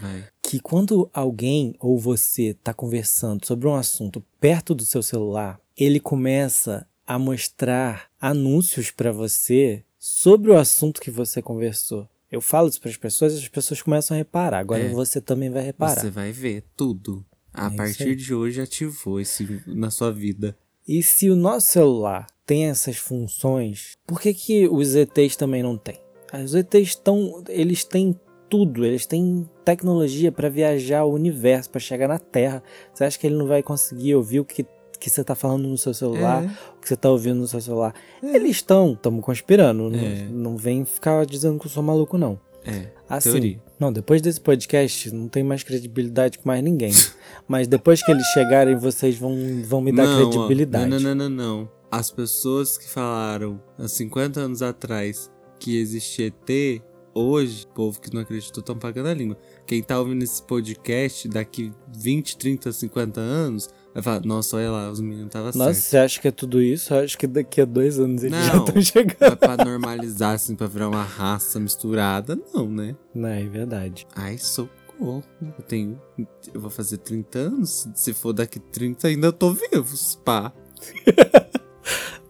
Que 0.42 0.60
quando 0.60 1.10
alguém 1.14 1.76
ou 1.80 2.00
você 2.00 2.56
tá 2.64 2.74
conversando 2.74 3.46
sobre 3.46 3.68
um 3.68 3.76
assunto 3.76 4.24
perto 4.40 4.74
do 4.74 4.86
seu 4.86 5.04
celular, 5.04 5.60
ele 5.78 6.00
começa 6.00 6.88
a 7.06 7.20
mostrar 7.20 8.06
anúncios 8.22 8.90
pra 8.92 9.12
você 9.12 9.84
sobre 10.00 10.52
o 10.52 10.58
assunto 10.58 11.02
que 11.02 11.12
você 11.12 11.42
conversou. 11.42 12.08
Eu 12.32 12.40
falo 12.42 12.68
isso 12.70 12.80
para 12.80 12.90
as 12.90 12.98
pessoas 12.98 13.34
e 13.34 13.38
as 13.40 13.48
pessoas 13.48 13.82
começam 13.82 14.16
a 14.16 14.18
reparar. 14.18 14.60
Agora 14.60 14.84
É. 14.84 14.88
você 14.90 15.20
também 15.20 15.50
vai 15.50 15.62
reparar. 15.64 16.00
Você 16.00 16.10
vai 16.10 16.32
ver 16.32 16.64
tudo. 16.78 17.24
A 17.54 17.68
É 17.68 17.70
partir 17.76 18.16
de 18.16 18.34
hoje 18.34 18.62
ativou 18.62 19.20
esse 19.20 19.62
na 19.68 19.92
sua 19.92 20.12
vida. 20.12 20.58
E 20.88 21.02
se 21.04 21.30
o 21.30 21.36
nosso 21.36 21.68
celular 21.68 22.28
tem 22.46 22.66
essas 22.66 22.98
funções, 22.98 23.94
por 24.06 24.20
que, 24.20 24.34
que 24.34 24.68
os 24.68 24.96
ETs 24.96 25.36
também 25.36 25.64
não 25.64 25.78
têm? 25.78 26.00
Os 26.44 26.56
ETs 26.56 26.90
estão. 26.90 27.44
Eles 27.48 27.84
têm 27.84 28.20
tudo, 28.50 28.84
eles 28.86 29.06
têm 29.06 29.50
tecnologia 29.64 30.32
para 30.32 30.50
viajar 30.50 31.04
o 31.06 31.14
universo, 31.14 31.70
para 31.70 31.80
chegar 31.80 32.08
na 32.08 32.20
Terra. 32.20 32.62
Você 32.94 33.04
acha 33.04 33.18
que 33.20 33.28
ele 33.28 33.36
não 33.36 33.48
vai 33.48 33.64
conseguir 33.64 34.16
ouvir 34.16 34.40
o 34.42 34.46
que, 34.46 34.66
que 35.00 35.10
você 35.10 35.24
tá 35.24 35.36
falando 35.36 35.68
no 35.68 35.78
seu 35.78 35.94
celular, 35.94 36.44
É. 36.44 36.48
o 36.78 36.82
que 36.82 36.88
você 36.88 36.96
tá 36.96 37.10
ouvindo 37.10 37.36
no 37.40 37.48
seu 37.48 37.62
celular? 37.62 37.94
Eles 38.22 38.52
estão, 38.58 38.94
estamos 38.94 39.24
conspirando. 39.24 39.94
É. 39.96 40.24
Não, 40.26 40.52
não 40.52 40.58
vem 40.58 40.84
ficar 40.86 41.26
dizendo 41.26 41.60
que 41.60 41.68
eu 41.68 41.72
sou 41.72 41.82
maluco, 41.84 42.18
não. 42.18 42.40
É. 42.66 42.92
Assim, 43.10 43.32
Teoria. 43.32 43.62
não, 43.80 43.92
depois 43.92 44.22
desse 44.22 44.40
podcast 44.40 45.14
não 45.14 45.28
tem 45.28 45.44
mais 45.44 45.64
credibilidade 45.64 46.40
com 46.40 46.48
mais 46.48 46.64
ninguém. 46.64 46.92
Mas 47.48 47.68
depois 47.68 48.04
que 48.04 48.12
eles 48.12 48.26
chegarem, 48.28 48.76
vocês 48.76 49.18
vão, 49.18 49.36
vão 49.66 49.82
me 49.82 49.92
dar 49.92 50.06
Não, 50.06 50.30
credibilidade. 50.32 50.90
Não, 50.90 51.00
não, 51.00 51.16
não, 51.16 51.30
não, 51.30 51.60
não. 51.60 51.72
As 51.92 52.10
pessoas 52.10 52.78
que 52.78 52.90
falaram 52.90 53.62
há 53.78 53.88
50 53.88 54.40
anos 54.40 54.62
atrás 54.62 55.30
que 55.60 55.78
existia 55.78 56.28
ET, 56.28 56.82
hoje, 57.14 57.66
o 57.66 57.74
povo 57.74 58.02
que 58.02 58.14
não 58.14 58.22
acreditou 58.22 58.62
estão 58.62 58.76
pagando 58.76 59.10
a 59.10 59.14
língua. 59.14 59.38
Quem 59.68 59.84
tá 59.84 60.00
ouvindo 60.00 60.24
esse 60.24 60.42
podcast 60.42 61.28
daqui 61.28 61.72
20, 61.96 62.38
30, 62.38 62.72
50 62.72 63.20
anos 63.22 63.70
vai 63.94 64.04
falar, 64.04 64.22
nossa, 64.26 64.58
olha 64.58 64.72
lá, 64.72 64.90
os 64.92 65.00
meninos 65.00 65.28
estavam 65.28 65.48
Nossa, 65.48 65.64
certos. 65.74 65.84
você 65.84 65.98
acha 65.98 66.22
que 66.22 66.28
é 66.28 66.32
tudo 66.32 66.62
isso? 66.62 66.94
Eu 66.94 67.04
acho 67.04 67.18
que 67.18 67.28
daqui 67.28 67.62
a 67.62 67.66
dois 67.66 68.00
anos 68.00 68.24
eles 68.24 68.46
já 68.46 68.54
Não, 68.56 68.66
estão 68.66 68.82
chegando. 68.82 69.18
Mas 69.20 69.36
pra 69.56 69.66
normalizar, 69.66 70.34
assim, 70.36 70.56
pra 70.56 70.68
virar 70.68 70.90
uma 70.90 71.04
raça 71.04 71.60
misturada, 71.60 72.38
não, 72.54 72.68
né? 72.70 72.96
Não, 73.14 73.30
é 73.30 73.44
verdade. 73.46 74.08
Ai, 74.16 74.38
socorro. 74.38 75.24
Eu 75.42 75.64
tenho. 75.68 76.00
Eu 76.54 76.62
vou 76.62 76.70
fazer 76.70 76.98
30 76.98 77.38
anos. 77.40 77.88
Se 77.96 78.14
for 78.14 78.34
daqui 78.34 78.60
30, 78.60 79.08
ainda 79.10 79.32
tô 79.32 79.54
vivo, 79.54 79.96
pá. 80.24 80.52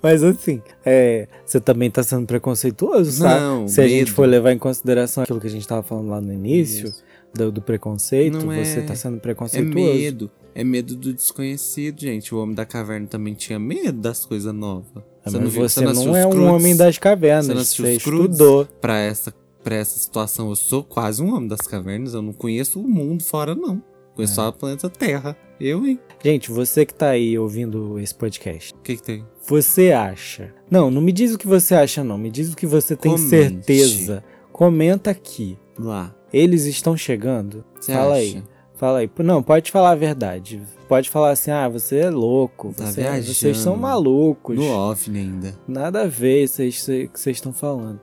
Mas 0.01 0.21
assim, 0.21 0.61
é, 0.85 1.27
você 1.45 1.61
também 1.61 1.89
tá 1.89 2.03
sendo 2.03 2.25
preconceituoso, 2.25 3.09
sabe? 3.11 3.39
Não, 3.39 3.67
Se 3.69 3.79
a 3.79 3.87
gente 3.87 3.99
medo. 3.99 4.11
for 4.11 4.27
levar 4.27 4.51
em 4.51 4.57
consideração 4.57 5.23
aquilo 5.23 5.39
que 5.39 5.47
a 5.47 5.49
gente 5.49 5.65
tava 5.65 5.81
falando 5.81 6.09
lá 6.09 6.19
no 6.19 6.33
início, 6.33 6.93
do, 7.33 7.49
do 7.53 7.61
preconceito, 7.61 8.33
Não 8.45 8.53
você 8.53 8.79
é- 8.79 8.81
tá 8.81 8.95
sendo 8.95 9.15
É 9.15 9.19
preconceituoso. 9.19 9.73
medo. 9.73 10.31
É 10.55 10.63
medo 10.63 10.95
do 10.95 11.13
desconhecido, 11.13 11.99
gente. 12.01 12.33
O 12.33 12.39
homem 12.41 12.53
da 12.55 12.65
caverna 12.65 13.07
também 13.07 13.33
tinha 13.33 13.57
medo 13.59 13.99
das 13.99 14.25
coisas 14.25 14.53
novas. 14.53 15.03
É, 15.25 15.29
Você 15.29 15.39
mas 15.39 15.53
viu- 15.53 15.61
você 15.69 15.81
não 15.81 15.91
os 15.91 16.17
é 16.17 16.27
um 16.27 16.53
homem 16.53 16.75
das 16.75 16.95
Você 16.95 17.01
cavernas, 17.01 17.47
não 17.47 17.55
você, 17.63 17.95
os 17.97 18.03
Croods? 18.03 18.31
estudou. 18.37 18.65
Pra 18.79 18.97
essa, 18.99 19.33
pra 19.63 19.75
essa 19.75 19.97
situação, 19.97 20.49
eu 20.49 20.55
sou 20.55 20.83
quase 20.83 21.21
um 21.23 21.33
homem 21.33 21.47
das 21.47 21.61
cavernas. 21.61 22.13
Eu 22.13 22.21
não 22.21 22.33
conheço 22.33 22.79
o 22.79 22.87
mundo 22.87 23.23
fora, 23.23 23.55
não. 23.55 23.81
Conheço 24.15 24.33
É. 24.33 24.35
só 24.35 24.47
a 24.47 24.51
planeta 24.51 24.89
Terra. 24.89 25.35
Eu, 25.59 25.87
hein? 25.87 25.99
Gente, 26.23 26.51
você 26.51 26.85
que 26.85 26.93
tá 26.93 27.09
aí 27.09 27.37
ouvindo 27.39 27.97
esse 27.97 28.13
podcast, 28.13 28.73
O 28.73 28.77
que 28.79 28.97
que 28.97 29.01
tem? 29.03 29.25
você 29.47 29.91
acha? 29.91 30.53
Não, 30.69 30.91
não 30.91 31.01
me 31.01 31.11
diz 31.11 31.33
o 31.33 31.37
que 31.37 31.47
você 31.47 31.73
acha, 31.73 32.03
não. 32.03 32.17
Me 32.17 32.29
diz 32.29 32.51
o 32.51 32.55
que 32.55 32.65
você 32.67 32.95
tem 32.95 33.11
Comente. 33.13 33.29
certeza. 33.29 34.23
Comenta 34.51 35.09
aqui. 35.09 35.57
Lá. 35.79 36.13
Eles 36.31 36.65
estão 36.65 36.95
chegando? 36.97 37.63
Você 37.79 37.91
Fala 37.93 38.13
acha? 38.13 38.19
aí. 38.21 38.43
Fala 38.83 38.99
aí. 38.99 39.09
Não, 39.19 39.41
pode 39.41 39.71
falar 39.71 39.91
a 39.91 39.95
verdade. 39.95 40.61
Pode 40.89 41.09
falar 41.09 41.29
assim, 41.29 41.51
ah, 41.51 41.69
você 41.69 41.99
é 41.99 42.09
louco. 42.09 42.73
Tá 42.75 42.85
você- 42.85 42.99
viajando. 42.99 43.33
vocês 43.33 43.57
são 43.57 43.77
malucos. 43.77 44.57
No 44.57 44.69
OVNI 44.69 45.19
ainda. 45.19 45.57
Nada 45.65 46.01
a 46.01 46.05
ver 46.05 46.49
aí 46.59 46.69
que 46.69 47.09
vocês 47.13 47.37
estão 47.37 47.53
falando. 47.53 48.01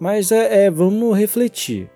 Mas 0.00 0.32
é, 0.32 0.64
é, 0.64 0.70
vamos 0.70 1.16
refletir. 1.16 1.88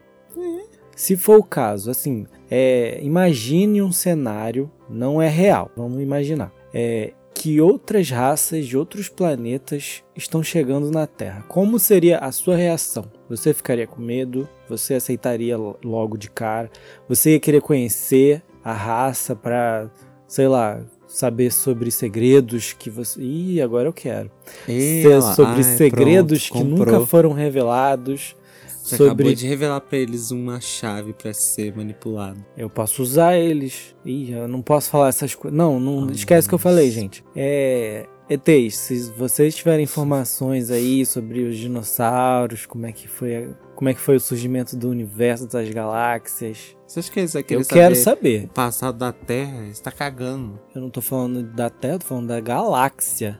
Se 0.95 1.17
for 1.17 1.41
o 1.41 1.43
caso, 1.43 1.91
assim, 1.91 2.25
é, 2.49 3.01
imagine 3.03 3.83
um 3.83 3.91
cenário, 3.91 4.71
não 4.89 5.21
é 5.21 5.27
real, 5.29 5.69
vamos 5.77 6.01
imaginar. 6.01 6.53
É, 6.73 7.13
que 7.35 7.61
outras 7.61 8.11
raças 8.11 8.65
de 8.65 8.79
outros 8.79 9.09
planetas 9.09 10.05
estão 10.15 10.41
chegando 10.41 10.89
na 10.93 11.05
Terra. 11.05 11.45
Como 11.49 11.81
seria 11.81 12.19
a 12.19 12.31
sua 12.31 12.55
reação? 12.55 13.11
Você 13.31 13.55
ficaria 13.55 13.87
com 13.87 14.03
medo? 14.03 14.47
Você 14.69 14.95
aceitaria 14.95 15.57
lo- 15.57 15.79
logo 15.85 16.19
de 16.19 16.29
cara? 16.31 16.69
Você 17.09 17.31
ia 17.35 17.41
querer 17.41 17.63
conhecer 17.63 18.43
a 18.63 18.73
raça 18.73 19.35
para, 19.37 19.89
sei 20.27 20.49
lá, 20.49 20.81
saber 21.07 21.51
sobre 21.53 21.91
segredos 21.91 22.73
que 22.73 22.91
você. 22.91 23.21
Ih, 23.23 23.63
agora 23.63 23.89
eu 23.89 23.93
quero 23.93 24.31
ser 24.67 25.17
ó, 25.17 25.21
sobre 25.35 25.57
ai, 25.57 25.63
segredos 25.63 26.49
pronto, 26.51 26.65
que 26.65 26.69
nunca 26.71 27.07
foram 27.07 27.33
revelados. 27.33 28.37
Você 28.83 28.97
sobre 28.97 29.13
acabou 29.13 29.35
de 29.35 29.47
revelar 29.47 29.81
pra 29.83 29.99
eles 29.99 30.31
uma 30.33 30.61
chave 30.61 31.13
pra 31.13 31.33
ser 31.33 31.77
manipulado. 31.77 32.45
eu 32.57 32.69
posso 32.69 33.03
usar 33.03 33.37
eles. 33.37 33.95
Ih, 34.05 34.33
eu 34.33 34.49
não 34.49 34.63
posso 34.63 34.91
falar 34.91 35.09
essas 35.09 35.35
coisas. 35.35 35.57
Não, 35.57 35.79
não 35.79 36.07
Ai, 36.09 36.15
esquece 36.15 36.47
o 36.47 36.49
que 36.49 36.55
eu 36.55 36.59
falei, 36.59 36.91
gente. 36.91 37.23
É, 37.37 38.07
ETs, 38.31 38.77
se 38.77 39.11
vocês 39.11 39.57
tiverem 39.57 39.83
informações 39.83 40.71
aí 40.71 41.05
sobre 41.05 41.43
os 41.43 41.57
dinossauros, 41.59 42.65
como 42.65 42.87
é 42.87 42.93
que 42.93 43.09
foi, 43.09 43.53
como 43.75 43.89
é 43.89 43.95
que 43.95 43.99
foi 43.99 44.15
o 44.15 44.21
surgimento 44.21 44.77
do 44.77 44.89
universo 44.89 45.49
das 45.49 45.69
galáxias, 45.69 46.77
Você 46.87 47.01
acha 47.01 47.11
que 47.11 47.19
eles 47.19 47.33
vão 47.33 47.43
querer 47.43 47.61
eu 47.61 47.67
quero 47.67 47.97
saber 47.97 48.39
saber. 48.39 48.45
o 48.45 48.49
passado 48.51 48.99
da 48.99 49.13
Terra? 49.13 49.67
Você 49.73 49.83
tá 49.83 49.91
cagando. 49.91 50.61
Eu 50.73 50.81
não 50.81 50.91
tô 50.91 51.01
falando 51.01 51.43
da 51.43 51.69
Terra, 51.69 51.99
tô 51.99 52.07
falando 52.07 52.29
da 52.29 52.39
galáxia. 52.41 53.37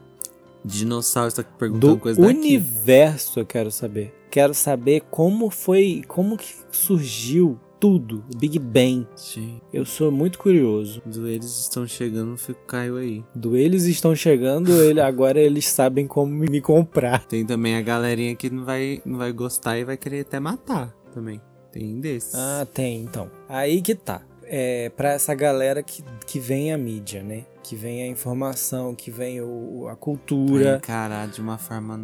Dinossauro 0.63 1.29
está 1.29 1.43
perguntando 1.43 1.95
do 1.95 1.99
coisa 2.01 2.21
daqui. 2.21 2.37
universo 2.37 3.39
eu 3.39 3.45
quero 3.45 3.71
saber. 3.71 4.13
Quero 4.29 4.53
saber 4.53 5.03
como 5.09 5.49
foi, 5.49 6.03
como 6.05 6.37
que 6.37 6.53
surgiu 6.69 7.57
tudo, 7.81 8.23
o 8.31 8.37
Big 8.37 8.59
Bang. 8.59 9.07
Gente, 9.17 9.61
Eu 9.73 9.83
sou 9.85 10.11
muito 10.11 10.37
curioso. 10.37 11.01
quando 11.01 11.27
eles 11.27 11.59
estão 11.61 11.87
chegando, 11.87 12.37
fico 12.37 12.63
Caio 12.67 12.97
aí. 12.97 13.25
Do 13.33 13.57
eles 13.57 13.85
estão 13.85 14.15
chegando, 14.15 14.71
ele, 14.83 15.01
agora 15.01 15.39
eles 15.39 15.67
sabem 15.67 16.05
como 16.05 16.31
me 16.31 16.61
comprar. 16.61 17.25
Tem 17.25 17.43
também 17.43 17.75
a 17.75 17.81
galerinha 17.81 18.35
que 18.35 18.51
não 18.51 18.63
vai, 18.63 19.01
não 19.03 19.17
vai 19.17 19.31
gostar 19.33 19.79
e 19.79 19.83
vai 19.83 19.97
querer 19.97 20.21
até 20.21 20.39
matar 20.39 20.95
também. 21.11 21.41
Tem 21.71 21.99
desses. 21.99 22.35
Ah, 22.35 22.67
tem 22.71 23.01
então. 23.01 23.31
Aí 23.49 23.81
que 23.81 23.95
tá. 23.95 24.21
É 24.43 24.89
para 24.89 25.13
essa 25.13 25.33
galera 25.33 25.81
que, 25.81 26.03
que 26.27 26.37
vem 26.37 26.73
a 26.73 26.77
mídia, 26.77 27.23
né? 27.23 27.45
Que 27.63 27.73
vem 27.75 28.03
a 28.03 28.07
informação, 28.07 28.93
que 28.93 29.09
vem 29.09 29.39
o, 29.41 29.83
a 29.85 29.91
Pra 29.91 29.95
cultura, 29.95 30.75
encarar 30.75 31.27
de 31.29 31.39
uma 31.39 31.57
forma 31.57 31.97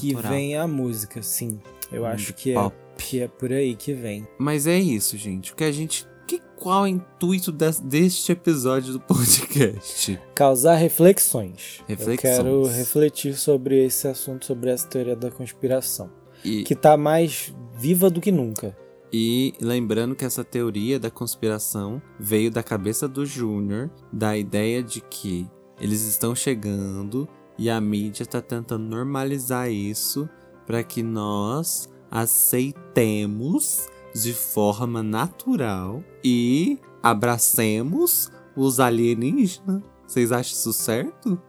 que 0.00 0.12
natural. 0.12 0.32
vem 0.32 0.54
a 0.56 0.66
música, 0.68 1.22
sim. 1.22 1.58
Eu 1.94 2.02
Hum, 2.02 2.06
acho 2.06 2.32
que 2.34 2.52
é, 2.56 2.72
que 2.98 3.20
é 3.20 3.28
por 3.28 3.52
aí 3.52 3.74
que 3.74 3.92
vem. 3.92 4.26
Mas 4.38 4.66
é 4.66 4.78
isso, 4.78 5.16
gente. 5.16 5.52
O 5.52 5.56
que 5.56 5.64
a 5.64 5.72
gente. 5.72 6.06
Que, 6.26 6.40
qual 6.56 6.80
é 6.80 6.82
o 6.84 6.86
intuito 6.86 7.52
des- 7.52 7.80
deste 7.80 8.32
episódio 8.32 8.94
do 8.94 9.00
podcast? 9.00 10.18
Causar 10.34 10.74
reflexões. 10.76 11.80
Eu 11.80 11.96
Reflexões. 11.96 12.36
quero 12.36 12.66
refletir 12.66 13.34
sobre 13.36 13.84
esse 13.84 14.08
assunto, 14.08 14.46
sobre 14.46 14.70
essa 14.70 14.86
teoria 14.88 15.14
da 15.16 15.30
conspiração. 15.30 16.10
E, 16.44 16.62
Que 16.64 16.74
tá 16.74 16.96
mais 16.96 17.54
viva 17.78 18.08
do 18.10 18.20
que 18.20 18.30
nunca. 18.32 18.76
e 19.12 19.54
lembrando 19.60 20.14
que 20.16 20.24
essa 20.24 20.42
teoria 20.42 20.98
da 20.98 21.10
conspiração 21.10 22.02
veio 22.18 22.50
da 22.50 22.62
cabeça 22.62 23.06
do 23.06 23.24
Júnior, 23.24 23.90
da 24.12 24.36
ideia 24.36 24.82
de 24.82 25.00
que 25.02 25.46
eles 25.80 26.02
estão 26.02 26.34
chegando 26.34 27.28
e 27.56 27.70
a 27.70 27.80
mídia 27.80 28.26
tá 28.26 28.40
tentando 28.40 28.84
normalizar 28.84 29.70
isso 29.70 30.28
para 30.66 30.82
que 30.82 31.02
nós 31.02 31.88
aceitemos 32.10 33.88
de 34.14 34.32
forma 34.32 35.02
natural 35.02 36.02
e 36.22 36.78
abracemos 37.02 38.30
os 38.56 38.78
alienígenas. 38.78 39.82
Vocês 40.06 40.30
acham 40.30 40.52
isso 40.52 40.72
certo? 40.72 41.40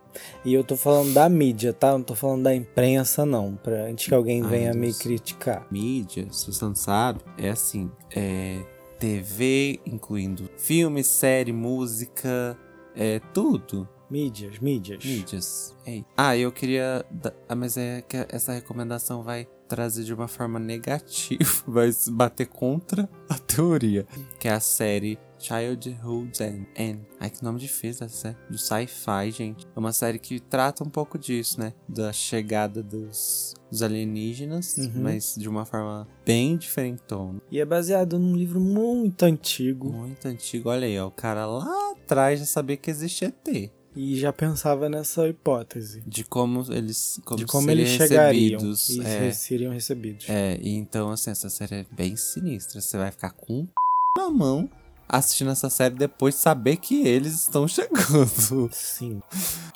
E 0.43 0.53
eu 0.53 0.63
tô 0.63 0.77
falando 0.77 1.13
da 1.13 1.27
mídia, 1.27 1.73
tá? 1.73 1.91
Não 1.91 2.01
tô 2.01 2.15
falando 2.15 2.43
da 2.43 2.55
imprensa, 2.55 3.25
não. 3.25 3.55
Pra, 3.55 3.83
antes 3.83 4.07
que 4.07 4.13
alguém 4.13 4.41
Ai, 4.43 4.49
venha 4.49 4.73
me 4.73 4.93
criticar. 4.93 5.67
mídia, 5.69 6.27
se 6.31 6.51
você 6.51 6.65
não 6.65 6.75
sabe, 6.75 7.19
é 7.37 7.49
assim, 7.49 7.91
é 8.15 8.63
TV, 8.97 9.79
incluindo 9.85 10.49
filme, 10.57 11.03
série, 11.03 11.51
música, 11.51 12.57
é 12.95 13.19
tudo. 13.33 13.87
Mídias, 14.09 14.59
mídias. 14.59 15.03
Mídias. 15.03 15.75
Ei. 15.85 16.05
Ah, 16.15 16.37
eu 16.37 16.51
queria. 16.51 17.05
da- 17.09 17.33
Ah, 17.49 17.55
mas 17.55 17.75
é 17.77 18.01
que 18.01 18.17
essa 18.29 18.53
recomendação 18.53 19.23
vai 19.23 19.47
trazer 19.67 20.03
de 20.03 20.13
uma 20.13 20.27
forma 20.27 20.59
negativa, 20.59 21.39
vai 21.67 21.89
bater 22.11 22.45
contra 22.47 23.09
a 23.27 23.37
teoria. 23.39 24.05
Que 24.39 24.47
é 24.47 24.51
a 24.53 24.59
série 24.59 25.17
Childhood 25.39 26.43
and. 26.43 26.65
and. 26.79 26.99
Ai, 27.19 27.29
que 27.31 27.43
nome 27.43 27.59
difícil 27.59 28.05
essa 28.05 28.15
série. 28.15 28.37
Do 28.49 28.57
sci-fi, 28.59 29.31
gente. 29.31 29.65
É 29.75 29.79
uma 29.79 29.91
série 29.91 30.19
que 30.19 30.39
trata 30.39 30.83
um 30.83 30.89
pouco 30.89 31.17
disso, 31.17 31.59
né? 31.59 31.73
Da 31.89 32.13
chegada 32.13 32.81
dos, 32.83 33.53
dos 33.71 33.81
alienígenas, 33.81 34.77
Uhum. 34.77 34.91
mas 35.01 35.35
de 35.37 35.49
uma 35.49 35.65
forma 35.65 36.07
bem 36.25 36.57
diferentona. 36.57 37.41
E 37.51 37.59
é 37.59 37.65
baseado 37.65 38.19
num 38.19 38.35
livro 38.35 38.59
muito 38.59 39.23
antigo. 39.23 39.91
Muito 39.91 40.27
antigo. 40.27 40.69
Olha 40.69 40.85
aí, 40.85 40.99
ó. 40.99 41.07
O 41.07 41.11
cara 41.11 41.45
lá 41.47 41.91
atrás 41.91 42.39
já 42.39 42.45
sabia 42.45 42.77
que 42.77 42.89
existia 42.91 43.27
ET. 43.29 43.71
E 43.95 44.19
já 44.19 44.33
pensava 44.33 44.89
nessa 44.89 45.27
hipótese. 45.27 46.01
De 46.05 46.23
como 46.23 46.65
eles, 46.71 47.19
como 47.23 47.37
de 47.37 47.45
como 47.45 47.71
eles 47.71 47.89
chegariam 47.89 48.61
e 48.89 49.01
é, 49.01 49.31
seriam 49.31 49.71
recebidos. 49.71 50.29
é, 50.29 50.59
e 50.61 50.75
então, 50.75 51.09
assim, 51.09 51.31
essa 51.31 51.49
série 51.49 51.75
é 51.75 51.85
bem 51.91 52.15
sinistra. 52.15 52.81
Você 52.81 52.97
vai 52.97 53.11
ficar 53.11 53.31
com 53.31 53.61
um 53.61 53.67
na 54.17 54.29
mão 54.29 54.69
assistindo 55.07 55.51
essa 55.51 55.69
série 55.69 55.95
depois 55.95 56.35
de 56.35 56.41
saber 56.41 56.77
que 56.77 57.07
eles 57.07 57.33
estão 57.33 57.67
chegando. 57.67 58.69
Sim. 58.71 59.21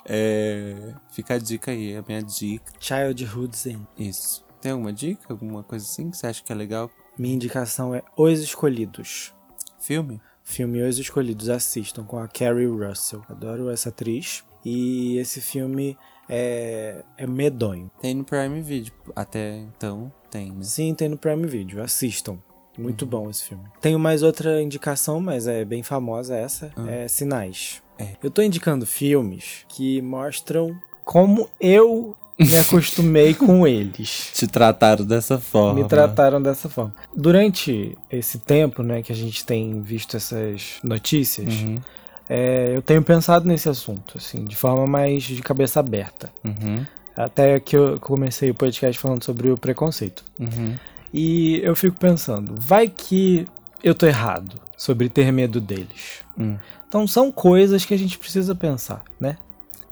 É, 0.04 0.94
fica 1.12 1.34
a 1.34 1.38
dica 1.38 1.70
aí, 1.70 1.96
a 1.96 2.02
minha 2.06 2.22
dica. 2.22 2.72
Childhood 2.78 3.56
Zen. 3.56 3.86
Isso. 3.98 4.44
Tem 4.60 4.72
alguma 4.72 4.92
dica? 4.92 5.32
Alguma 5.32 5.62
coisa 5.62 5.84
assim 5.84 6.10
que 6.10 6.16
você 6.16 6.26
acha 6.26 6.42
que 6.42 6.52
é 6.52 6.54
legal? 6.54 6.90
Minha 7.16 7.34
indicação 7.34 7.94
é 7.94 8.02
Os 8.16 8.40
Escolhidos. 8.40 9.32
Filme? 9.80 10.20
Filme 10.50 10.82
Os 10.82 10.98
Escolhidos, 10.98 11.48
assistam 11.48 12.02
com 12.02 12.18
a 12.18 12.26
Carrie 12.26 12.66
Russell. 12.66 13.22
Adoro 13.28 13.70
essa 13.70 13.88
atriz. 13.88 14.44
E 14.64 15.16
esse 15.16 15.40
filme 15.40 15.96
é, 16.28 17.04
é 17.16 17.24
medonho. 17.24 17.88
Tem 18.02 18.14
no 18.14 18.24
Prime 18.24 18.60
Video. 18.60 18.92
Até 19.14 19.58
então, 19.58 20.12
tem, 20.28 20.50
né? 20.50 20.64
Sim, 20.64 20.92
tem 20.92 21.08
no 21.08 21.16
Prime 21.16 21.46
Video. 21.46 21.80
Assistam. 21.80 22.36
Muito 22.76 23.06
bom 23.06 23.30
esse 23.30 23.44
filme. 23.44 23.62
Tenho 23.80 23.98
mais 23.98 24.24
outra 24.24 24.60
indicação, 24.60 25.20
mas 25.20 25.46
é 25.46 25.64
bem 25.64 25.84
famosa 25.84 26.34
essa. 26.36 26.72
É 26.88 27.06
Sinais. 27.06 27.80
É. 27.96 28.16
Eu 28.20 28.30
tô 28.30 28.42
indicando 28.42 28.84
filmes 28.84 29.64
que 29.68 30.02
mostram 30.02 30.76
como 31.04 31.48
eu 31.60 32.16
me 32.40 32.58
acostumei 32.58 33.34
com 33.34 33.66
eles. 33.66 34.30
Te 34.34 34.46
trataram 34.46 35.04
dessa 35.04 35.38
forma. 35.38 35.82
Me 35.82 35.88
trataram 35.88 36.40
dessa 36.40 36.68
forma. 36.68 36.94
Durante 37.16 37.96
esse 38.10 38.38
tempo, 38.38 38.82
né, 38.82 39.02
que 39.02 39.12
a 39.12 39.16
gente 39.16 39.44
tem 39.44 39.80
visto 39.82 40.16
essas 40.16 40.78
notícias, 40.82 41.52
Uhum, 41.54 41.80
é, 42.28 42.72
eu 42.74 42.82
tenho 42.82 43.02
pensado 43.02 43.46
nesse 43.46 43.68
assunto, 43.68 44.16
assim, 44.18 44.46
de 44.46 44.54
forma 44.56 44.86
mais 44.86 45.22
de 45.24 45.42
cabeça 45.42 45.80
aberta. 45.80 46.30
uhum, 46.44 46.86
Até 47.16 47.58
que 47.60 47.76
eu 47.76 47.98
comecei 48.00 48.50
o 48.50 48.54
podcast 48.54 48.98
falando 49.00 49.24
sobre 49.24 49.50
o 49.50 49.58
preconceito. 49.58 50.24
uhum. 50.38 50.76
E 51.12 51.60
eu 51.64 51.74
fico 51.74 51.96
pensando, 51.96 52.54
vai 52.56 52.86
que 52.88 53.48
eu 53.82 53.96
tô 53.96 54.06
errado 54.06 54.60
sobre 54.76 55.08
ter 55.08 55.32
medo 55.32 55.60
deles? 55.60 56.22
Hum. 56.38 56.56
Então 56.88 57.04
são 57.04 57.32
coisas 57.32 57.84
que 57.84 57.92
a 57.92 57.98
gente 57.98 58.16
precisa 58.16 58.54
pensar, 58.54 59.02
né? 59.18 59.36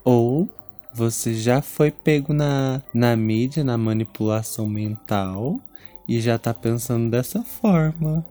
Ou 0.03 0.49
você 0.93 1.33
já 1.33 1.61
foi 1.61 1.91
pego 1.91 2.33
na, 2.33 2.81
na 2.93 3.15
mídia, 3.15 3.63
na 3.63 3.77
manipulação 3.77 4.67
mental 4.67 5.59
e 6.07 6.19
já 6.19 6.37
tá 6.37 6.53
pensando 6.53 7.09
dessa 7.09 7.41
forma. 7.43 8.25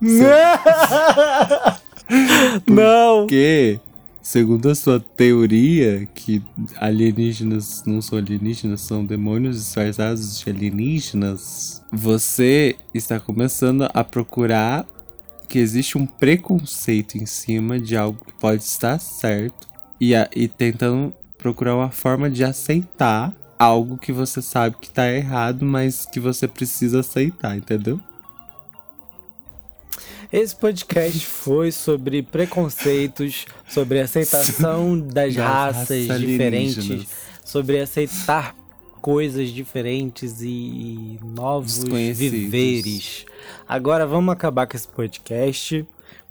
Não! 2.66 3.20
Porque, 3.20 3.78
segundo 4.22 4.68
a 4.70 4.74
sua 4.74 4.98
teoria, 5.00 6.08
que 6.14 6.42
alienígenas 6.76 7.84
não 7.86 8.00
são 8.02 8.18
alienígenas, 8.18 8.80
são 8.80 9.04
demônios 9.04 9.56
disfarçados 9.56 10.40
de 10.40 10.50
alienígenas, 10.50 11.82
você 11.92 12.76
está 12.92 13.20
começando 13.20 13.88
a 13.92 14.02
procurar 14.04 14.86
que 15.48 15.58
existe 15.58 15.98
um 15.98 16.06
preconceito 16.06 17.16
em 17.18 17.26
cima 17.26 17.78
de 17.80 17.96
algo 17.96 18.18
que 18.24 18.32
pode 18.32 18.62
estar 18.62 18.98
certo 19.00 19.68
e, 20.00 20.14
a- 20.14 20.28
e 20.34 20.46
tentando 20.48 21.12
procurar 21.40 21.74
uma 21.74 21.90
forma 21.90 22.30
de 22.30 22.44
aceitar 22.44 23.32
algo 23.58 23.98
que 23.98 24.12
você 24.12 24.40
sabe 24.40 24.76
que 24.80 24.90
tá 24.90 25.10
errado, 25.10 25.64
mas 25.64 26.06
que 26.06 26.18
você 26.18 26.48
precisa 26.48 27.00
aceitar, 27.00 27.56
entendeu? 27.56 28.00
Esse 30.32 30.54
podcast 30.54 31.24
foi 31.26 31.72
sobre 31.72 32.22
preconceitos, 32.22 33.46
sobre 33.68 34.00
aceitação 34.00 34.98
das 34.98 35.34
raças 35.36 36.06
raças 36.06 36.20
diferentes, 36.20 37.06
sobre 37.44 37.80
aceitar 37.80 38.54
coisas 39.00 39.48
diferentes 39.48 40.40
e 40.42 41.18
novos 41.22 41.82
viveres. 41.84 43.24
Agora 43.68 44.06
vamos 44.06 44.32
acabar 44.32 44.66
com 44.66 44.76
esse 44.76 44.88
podcast, 44.88 45.86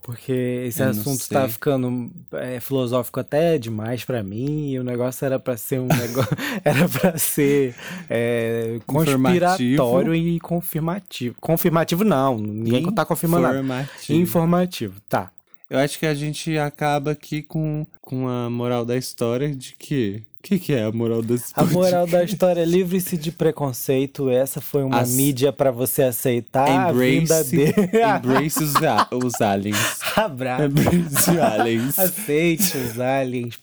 porque 0.09 0.63
esse 0.65 0.81
Eu 0.81 0.89
assunto 0.89 1.29
tá 1.29 1.47
ficando 1.47 2.09
é, 2.31 2.59
filosófico 2.59 3.19
até 3.19 3.59
demais 3.59 4.03
pra 4.03 4.23
mim. 4.23 4.71
E 4.71 4.79
o 4.79 4.83
negócio 4.83 5.23
era 5.23 5.37
pra 5.37 5.55
ser 5.55 5.79
um 5.79 5.85
negócio, 5.95 6.35
era 6.65 6.89
para 6.89 7.15
ser 7.19 7.75
é, 8.09 8.79
conspiratório 8.87 10.15
e 10.15 10.39
confirmativo. 10.39 11.35
Confirmativo 11.39 12.03
não, 12.03 12.39
ninguém 12.39 12.91
tá 12.91 13.05
confirmando 13.05 13.43
nada. 13.43 13.59
Informativo. 13.59 14.19
Informativo, 14.19 15.01
tá. 15.07 15.31
Eu 15.69 15.77
acho 15.77 15.99
que 15.99 16.07
a 16.07 16.15
gente 16.15 16.57
acaba 16.57 17.11
aqui 17.11 17.43
com, 17.43 17.85
com 18.01 18.27
a 18.27 18.49
moral 18.49 18.83
da 18.83 18.97
história 18.97 19.55
de 19.55 19.75
que. 19.77 20.23
O 20.39 20.43
que, 20.43 20.57
que 20.57 20.73
é 20.73 20.83
a 20.85 20.91
moral 20.91 21.21
desse 21.21 21.51
A 21.53 21.65
moral 21.65 22.07
da 22.07 22.23
história 22.23 22.61
é 22.61 22.65
livre-se 22.65 23.17
de 23.17 23.29
preconceito. 23.31 24.29
Essa 24.29 24.61
foi 24.61 24.83
uma 24.83 25.01
As- 25.01 25.09
mídia 25.11 25.51
pra 25.51 25.69
você 25.69 26.03
aceitar 26.03 26.63
a 26.69 26.91
vinda 26.93 27.41
Embrace, 27.41 27.55
dele. 27.55 27.73
embrace 28.17 28.63
os, 28.63 28.75
a- 28.77 29.07
os 29.11 29.41
aliens. 29.41 29.99
Abraço. 30.15 30.63
Embrace 30.63 31.29
os 31.31 31.37
aliens. 31.37 31.99
Aceite 31.99 32.77
os 32.77 32.99
aliens. 32.99 33.59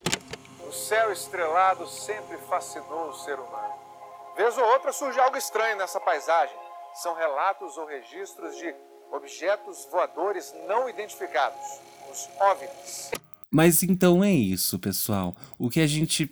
O 0.68 0.72
céu 0.72 1.10
estrelado 1.12 1.86
sempre 1.88 2.36
fascinou 2.48 3.08
o 3.08 3.14
ser 3.14 3.34
humano. 3.34 3.74
Vez 4.36 4.56
ou 4.58 4.64
outra 4.64 4.92
surge 4.92 5.18
algo 5.18 5.38
estranho 5.38 5.78
nessa 5.78 5.98
paisagem. 5.98 6.54
São 7.02 7.14
relatos 7.16 7.78
ou 7.78 7.86
registros 7.86 8.54
de 8.58 8.74
objetos 9.12 9.88
voadores 9.90 10.54
não 10.68 10.88
identificados, 10.90 11.58
os 12.12 12.28
OVNIs. 12.38 13.10
Mas 13.50 13.82
então 13.82 14.22
é 14.22 14.30
isso, 14.32 14.78
pessoal. 14.78 15.34
O 15.58 15.70
que 15.70 15.80
a 15.80 15.86
gente. 15.86 16.30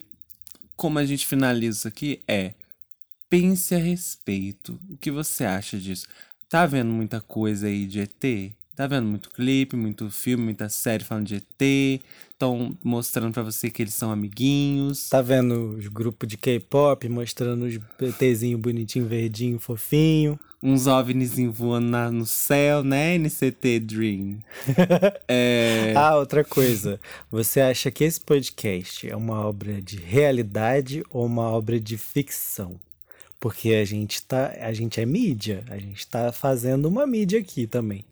Como 0.77 0.99
a 0.99 1.05
gente 1.05 1.27
finaliza 1.27 1.79
isso 1.79 1.89
aqui 1.89 2.23
é. 2.27 2.55
Pense 3.31 3.75
a 3.75 3.79
respeito. 3.79 4.79
O 4.89 4.97
que 4.97 5.11
você 5.11 5.45
acha 5.45 5.79
disso? 5.79 6.07
Tá 6.49 6.67
vendo 6.67 6.91
muita 6.91 7.21
coisa 7.21 7.67
aí 7.67 7.87
de 7.87 8.01
ET? 8.01 8.53
Tá 8.77 8.87
vendo 8.89 9.07
muito 9.07 9.31
clipe, 9.31 9.77
muito 9.77 10.11
filme, 10.11 10.45
muita 10.45 10.69
série 10.69 11.05
falando 11.05 11.27
de 11.27 11.37
ET? 11.37 12.03
Estão 12.33 12.77
mostrando 12.83 13.33
pra 13.33 13.43
você 13.43 13.71
que 13.71 13.83
eles 13.83 13.95
são 13.95 14.11
amiguinhos. 14.11 15.09
Tá 15.09 15.23
vendo 15.23 15.77
os 15.77 15.87
grupos 15.87 16.29
de 16.29 16.37
K-pop 16.37 17.09
mostrando 17.09 17.65
os 17.65 17.79
PTzinho 17.97 18.59
bonitinho, 18.59 19.07
verdinho, 19.07 19.59
fofinho. 19.59 20.39
Uns 20.67 20.87
OVNIs 20.87 21.35
voando 21.53 21.89
na- 21.89 22.11
no 22.11 22.25
céu, 22.25 22.83
né? 22.83 23.19
NCT 23.19 23.81
Dream. 23.81 24.39
é. 25.29 25.93
Ah, 25.95 26.17
outra 26.17 26.43
coisa. 26.43 26.99
Você 27.31 27.61
acha 27.61 27.91
que 27.91 28.03
esse 28.03 28.19
podcast 28.19 29.07
é 29.07 29.15
uma 29.15 29.45
obra 29.47 29.83
de 29.83 29.99
realidade 29.99 31.05
ou 31.11 31.27
uma 31.27 31.43
obra 31.43 31.79
de 31.79 31.99
ficção? 31.99 32.81
Porque 33.39 33.75
a 33.75 33.85
gente 33.85 34.23
tá, 34.23 34.55
a 34.59 34.73
gente 34.73 34.99
é 35.03 35.05
mídia, 35.05 35.63
a 35.69 35.77
gente 35.77 36.07
tá 36.07 36.33
fazendo 36.33 36.87
uma 36.87 37.07
mídia 37.07 37.41
aqui 37.41 37.67
também. 37.67 38.03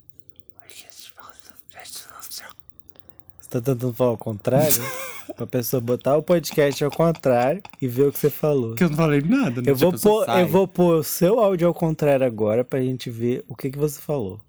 Você 3.41 3.42
tá 3.61 3.73
tentando 3.73 3.93
falar 3.93 4.11
ao 4.11 4.19
contrário? 4.19 4.83
pra 5.37 5.47
pessoa 5.47 5.81
botar 5.81 6.17
o 6.17 6.23
podcast 6.23 6.83
ao 6.85 6.91
contrário 6.91 7.63
e 7.81 7.87
ver 7.89 8.09
o 8.09 8.13
que 8.13 8.19
você 8.19 8.31
falou. 8.31 8.75
Que 8.75 8.85
eu 8.85 8.91
não 8.91 8.97
falei 8.97 9.21
nada, 9.23 9.63
né? 9.63 9.71
Eu 9.71 9.77
vou, 9.77 9.93
Tipo, 9.93 10.03
pôr, 10.03 10.29
eu 10.29 10.49
vou 10.49 10.69
pôr 10.69 10.97
o 10.97 11.05
seu 11.05 11.39
áudio 11.41 11.69
ao 11.69 11.75
contrário 11.75 12.27
agora 12.27 12.65
pra 12.65 12.81
gente 12.81 13.11
ver 13.11 13.45
o 13.49 13.55
que, 13.55 13.71
que 13.71 13.79
você 13.79 14.01
falou. 14.01 14.41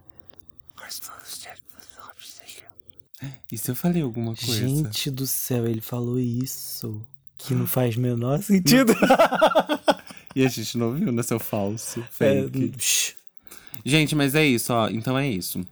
E 3.52 3.58
se 3.58 3.72
eu 3.72 3.76
falei 3.76 4.02
alguma 4.02 4.36
coisa? 4.36 4.68
Gente 4.68 5.12
do 5.12 5.26
céu, 5.28 5.68
ele 5.68 5.80
falou 5.80 6.20
isso. 6.20 7.02
Que 7.38 7.54
não 7.54 7.66
faz 7.68 7.96
o 7.96 8.00
menor 8.00 8.42
sentido. 8.42 8.94
E 10.36 10.44
a 10.44 10.50
gente 10.50 10.80
não 10.80 10.92
viu, 10.92 11.12
né, 11.12 11.22
seu 11.22 11.40
falso? 11.40 12.00
É, 12.00 12.04
Fake. 12.10 12.74
shh. 12.80 13.14
Gente, 13.86 14.16
mas 14.16 14.34
é 14.34 14.44
isso, 14.44 14.74
ó. 14.74 14.90
Então 14.90 15.16
é 15.16 15.28
isso. 15.30 15.64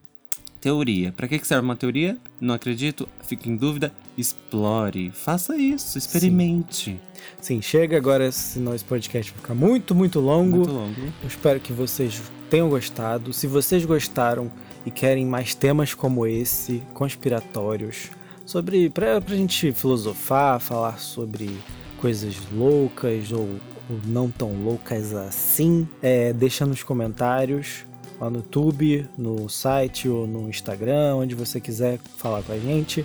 Teoria. 0.62 1.12
Pra 1.12 1.28
que 1.28 1.40
que 1.40 1.48
serve 1.48 1.66
uma 1.66 1.76
teoria? 1.76 2.18
Não 2.40 2.54
acredito? 2.54 3.10
Fique 3.24 3.50
em 3.50 3.56
dúvida? 3.56 3.92
Explore. 4.16 5.10
Faça 5.12 5.58
isso. 5.58 5.98
Experimente. 5.98 7.02
Sim, 7.42 7.60
chega 7.64 7.98
agora, 7.98 8.32
senão 8.32 8.76
esse 8.76 8.86
podcast 8.86 9.32
vai 9.32 9.42
ficar 9.42 9.56
muito, 9.56 9.96
muito 9.96 10.20
longo. 10.20 10.58
Muito 10.58 10.72
longo. 10.72 11.02
Eu 11.24 11.28
espero 11.28 11.60
que 11.60 11.74
vocês 11.74 12.22
tenham 12.48 12.70
gostado. 12.70 13.34
Se 13.34 13.48
vocês 13.48 13.84
gostaram 13.86 14.52
e 14.86 14.92
querem 14.92 15.26
mais 15.26 15.56
temas 15.56 15.96
como 15.96 16.28
esse, 16.28 16.84
conspiratórios, 16.94 18.12
sobre 18.46 18.88
pra, 18.92 19.20
pra 19.20 19.36
gente 19.36 19.72
filosofar, 19.72 20.60
falar 20.60 21.00
sobre 21.00 21.50
coisas 21.98 22.36
loucas 22.54 23.32
ou, 23.32 23.50
ou 23.90 24.00
não 24.06 24.30
tão 24.30 24.54
loucas 24.64 25.12
assim, 25.14 25.88
é, 26.04 26.34
deixa 26.34 26.68
nos 26.68 26.84
comentários 26.84 27.86
lá 28.22 28.30
no 28.30 28.38
YouTube, 28.38 29.08
no 29.18 29.50
site 29.50 30.08
ou 30.08 30.28
no 30.28 30.48
Instagram, 30.48 31.16
onde 31.16 31.34
você 31.34 31.60
quiser 31.60 31.98
falar 32.18 32.44
com 32.44 32.54
a 32.54 32.60
gente. 32.60 33.04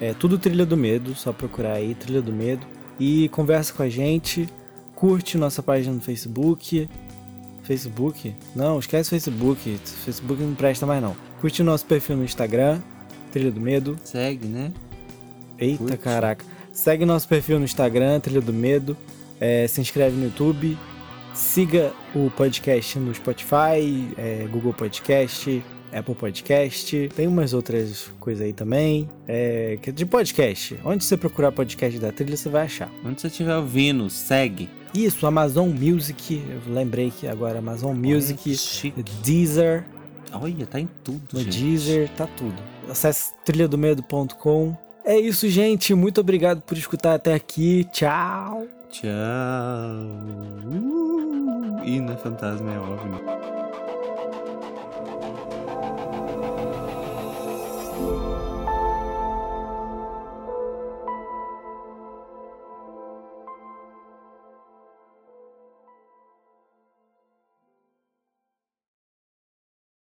É 0.00 0.12
tudo 0.12 0.36
Trilha 0.36 0.66
do 0.66 0.76
Medo, 0.76 1.14
só 1.14 1.32
procurar 1.32 1.74
aí 1.74 1.94
Trilha 1.94 2.20
do 2.20 2.32
Medo 2.32 2.66
e 2.98 3.28
conversa 3.28 3.72
com 3.72 3.84
a 3.84 3.88
gente, 3.88 4.48
curte 4.96 5.38
nossa 5.38 5.62
página 5.62 5.94
no 5.94 6.00
Facebook, 6.00 6.88
Facebook? 7.62 8.34
Não, 8.56 8.80
esquece 8.80 9.10
Facebook. 9.10 9.78
Facebook 10.04 10.42
não 10.42 10.54
presta 10.54 10.84
mais 10.84 11.00
não. 11.00 11.16
Curte 11.40 11.62
nosso 11.62 11.86
perfil 11.86 12.16
no 12.16 12.24
Instagram, 12.24 12.80
Trilha 13.30 13.52
do 13.52 13.60
Medo. 13.60 13.96
Segue, 14.02 14.48
né? 14.48 14.72
Eita 15.56 15.78
Curte. 15.78 15.98
caraca. 15.98 16.44
Segue 16.72 17.04
nosso 17.04 17.28
perfil 17.28 17.58
no 17.58 17.64
Instagram, 17.64 18.18
Trilha 18.18 18.40
do 18.40 18.52
Medo. 18.52 18.96
É, 19.40 19.68
se 19.68 19.80
inscreve 19.80 20.16
no 20.16 20.24
YouTube. 20.24 20.76
Siga 21.38 21.92
o 22.16 22.28
podcast 22.32 22.98
no 22.98 23.14
Spotify, 23.14 24.12
é, 24.18 24.48
Google 24.50 24.74
Podcast, 24.74 25.64
Apple 25.92 26.16
Podcast. 26.16 27.08
Tem 27.14 27.28
umas 27.28 27.54
outras 27.54 28.10
coisas 28.18 28.44
aí 28.44 28.52
também. 28.52 29.08
É, 29.28 29.78
é 29.80 29.92
de 29.92 30.04
podcast. 30.04 30.76
Onde 30.84 31.04
você 31.04 31.16
procurar 31.16 31.52
podcast 31.52 31.96
da 32.00 32.10
trilha, 32.10 32.36
você 32.36 32.48
vai 32.48 32.64
achar. 32.64 32.90
Onde 33.04 33.20
você 33.20 33.28
estiver 33.28 33.56
ouvindo, 33.56 34.10
segue. 34.10 34.68
Isso, 34.92 35.24
Amazon 35.28 35.68
Music. 35.68 36.42
Eu 36.50 36.74
lembrei 36.74 37.12
que 37.12 37.28
agora 37.28 37.60
Amazon 37.60 37.96
Music, 37.96 38.56
chique. 38.56 39.04
Deezer. 39.22 39.84
Olha, 40.32 40.66
tá 40.66 40.80
em 40.80 40.88
tudo, 41.04 41.22
No 41.34 41.40
gente. 41.40 41.56
Deezer, 41.56 42.10
tá 42.16 42.26
tudo. 42.26 42.60
Acesse 42.90 43.32
trilhadomedo.com. 43.44 44.76
É 45.04 45.16
isso, 45.16 45.48
gente. 45.48 45.94
Muito 45.94 46.20
obrigado 46.20 46.62
por 46.62 46.76
escutar 46.76 47.14
até 47.14 47.32
aqui. 47.32 47.86
Tchau. 47.92 48.66
Tchau. 48.90 49.12
Uh, 50.64 51.07
Não 52.00 52.12
é 52.12 52.16
fantasma, 52.16 52.72
é 52.72 52.78
OVNI. 52.78 53.57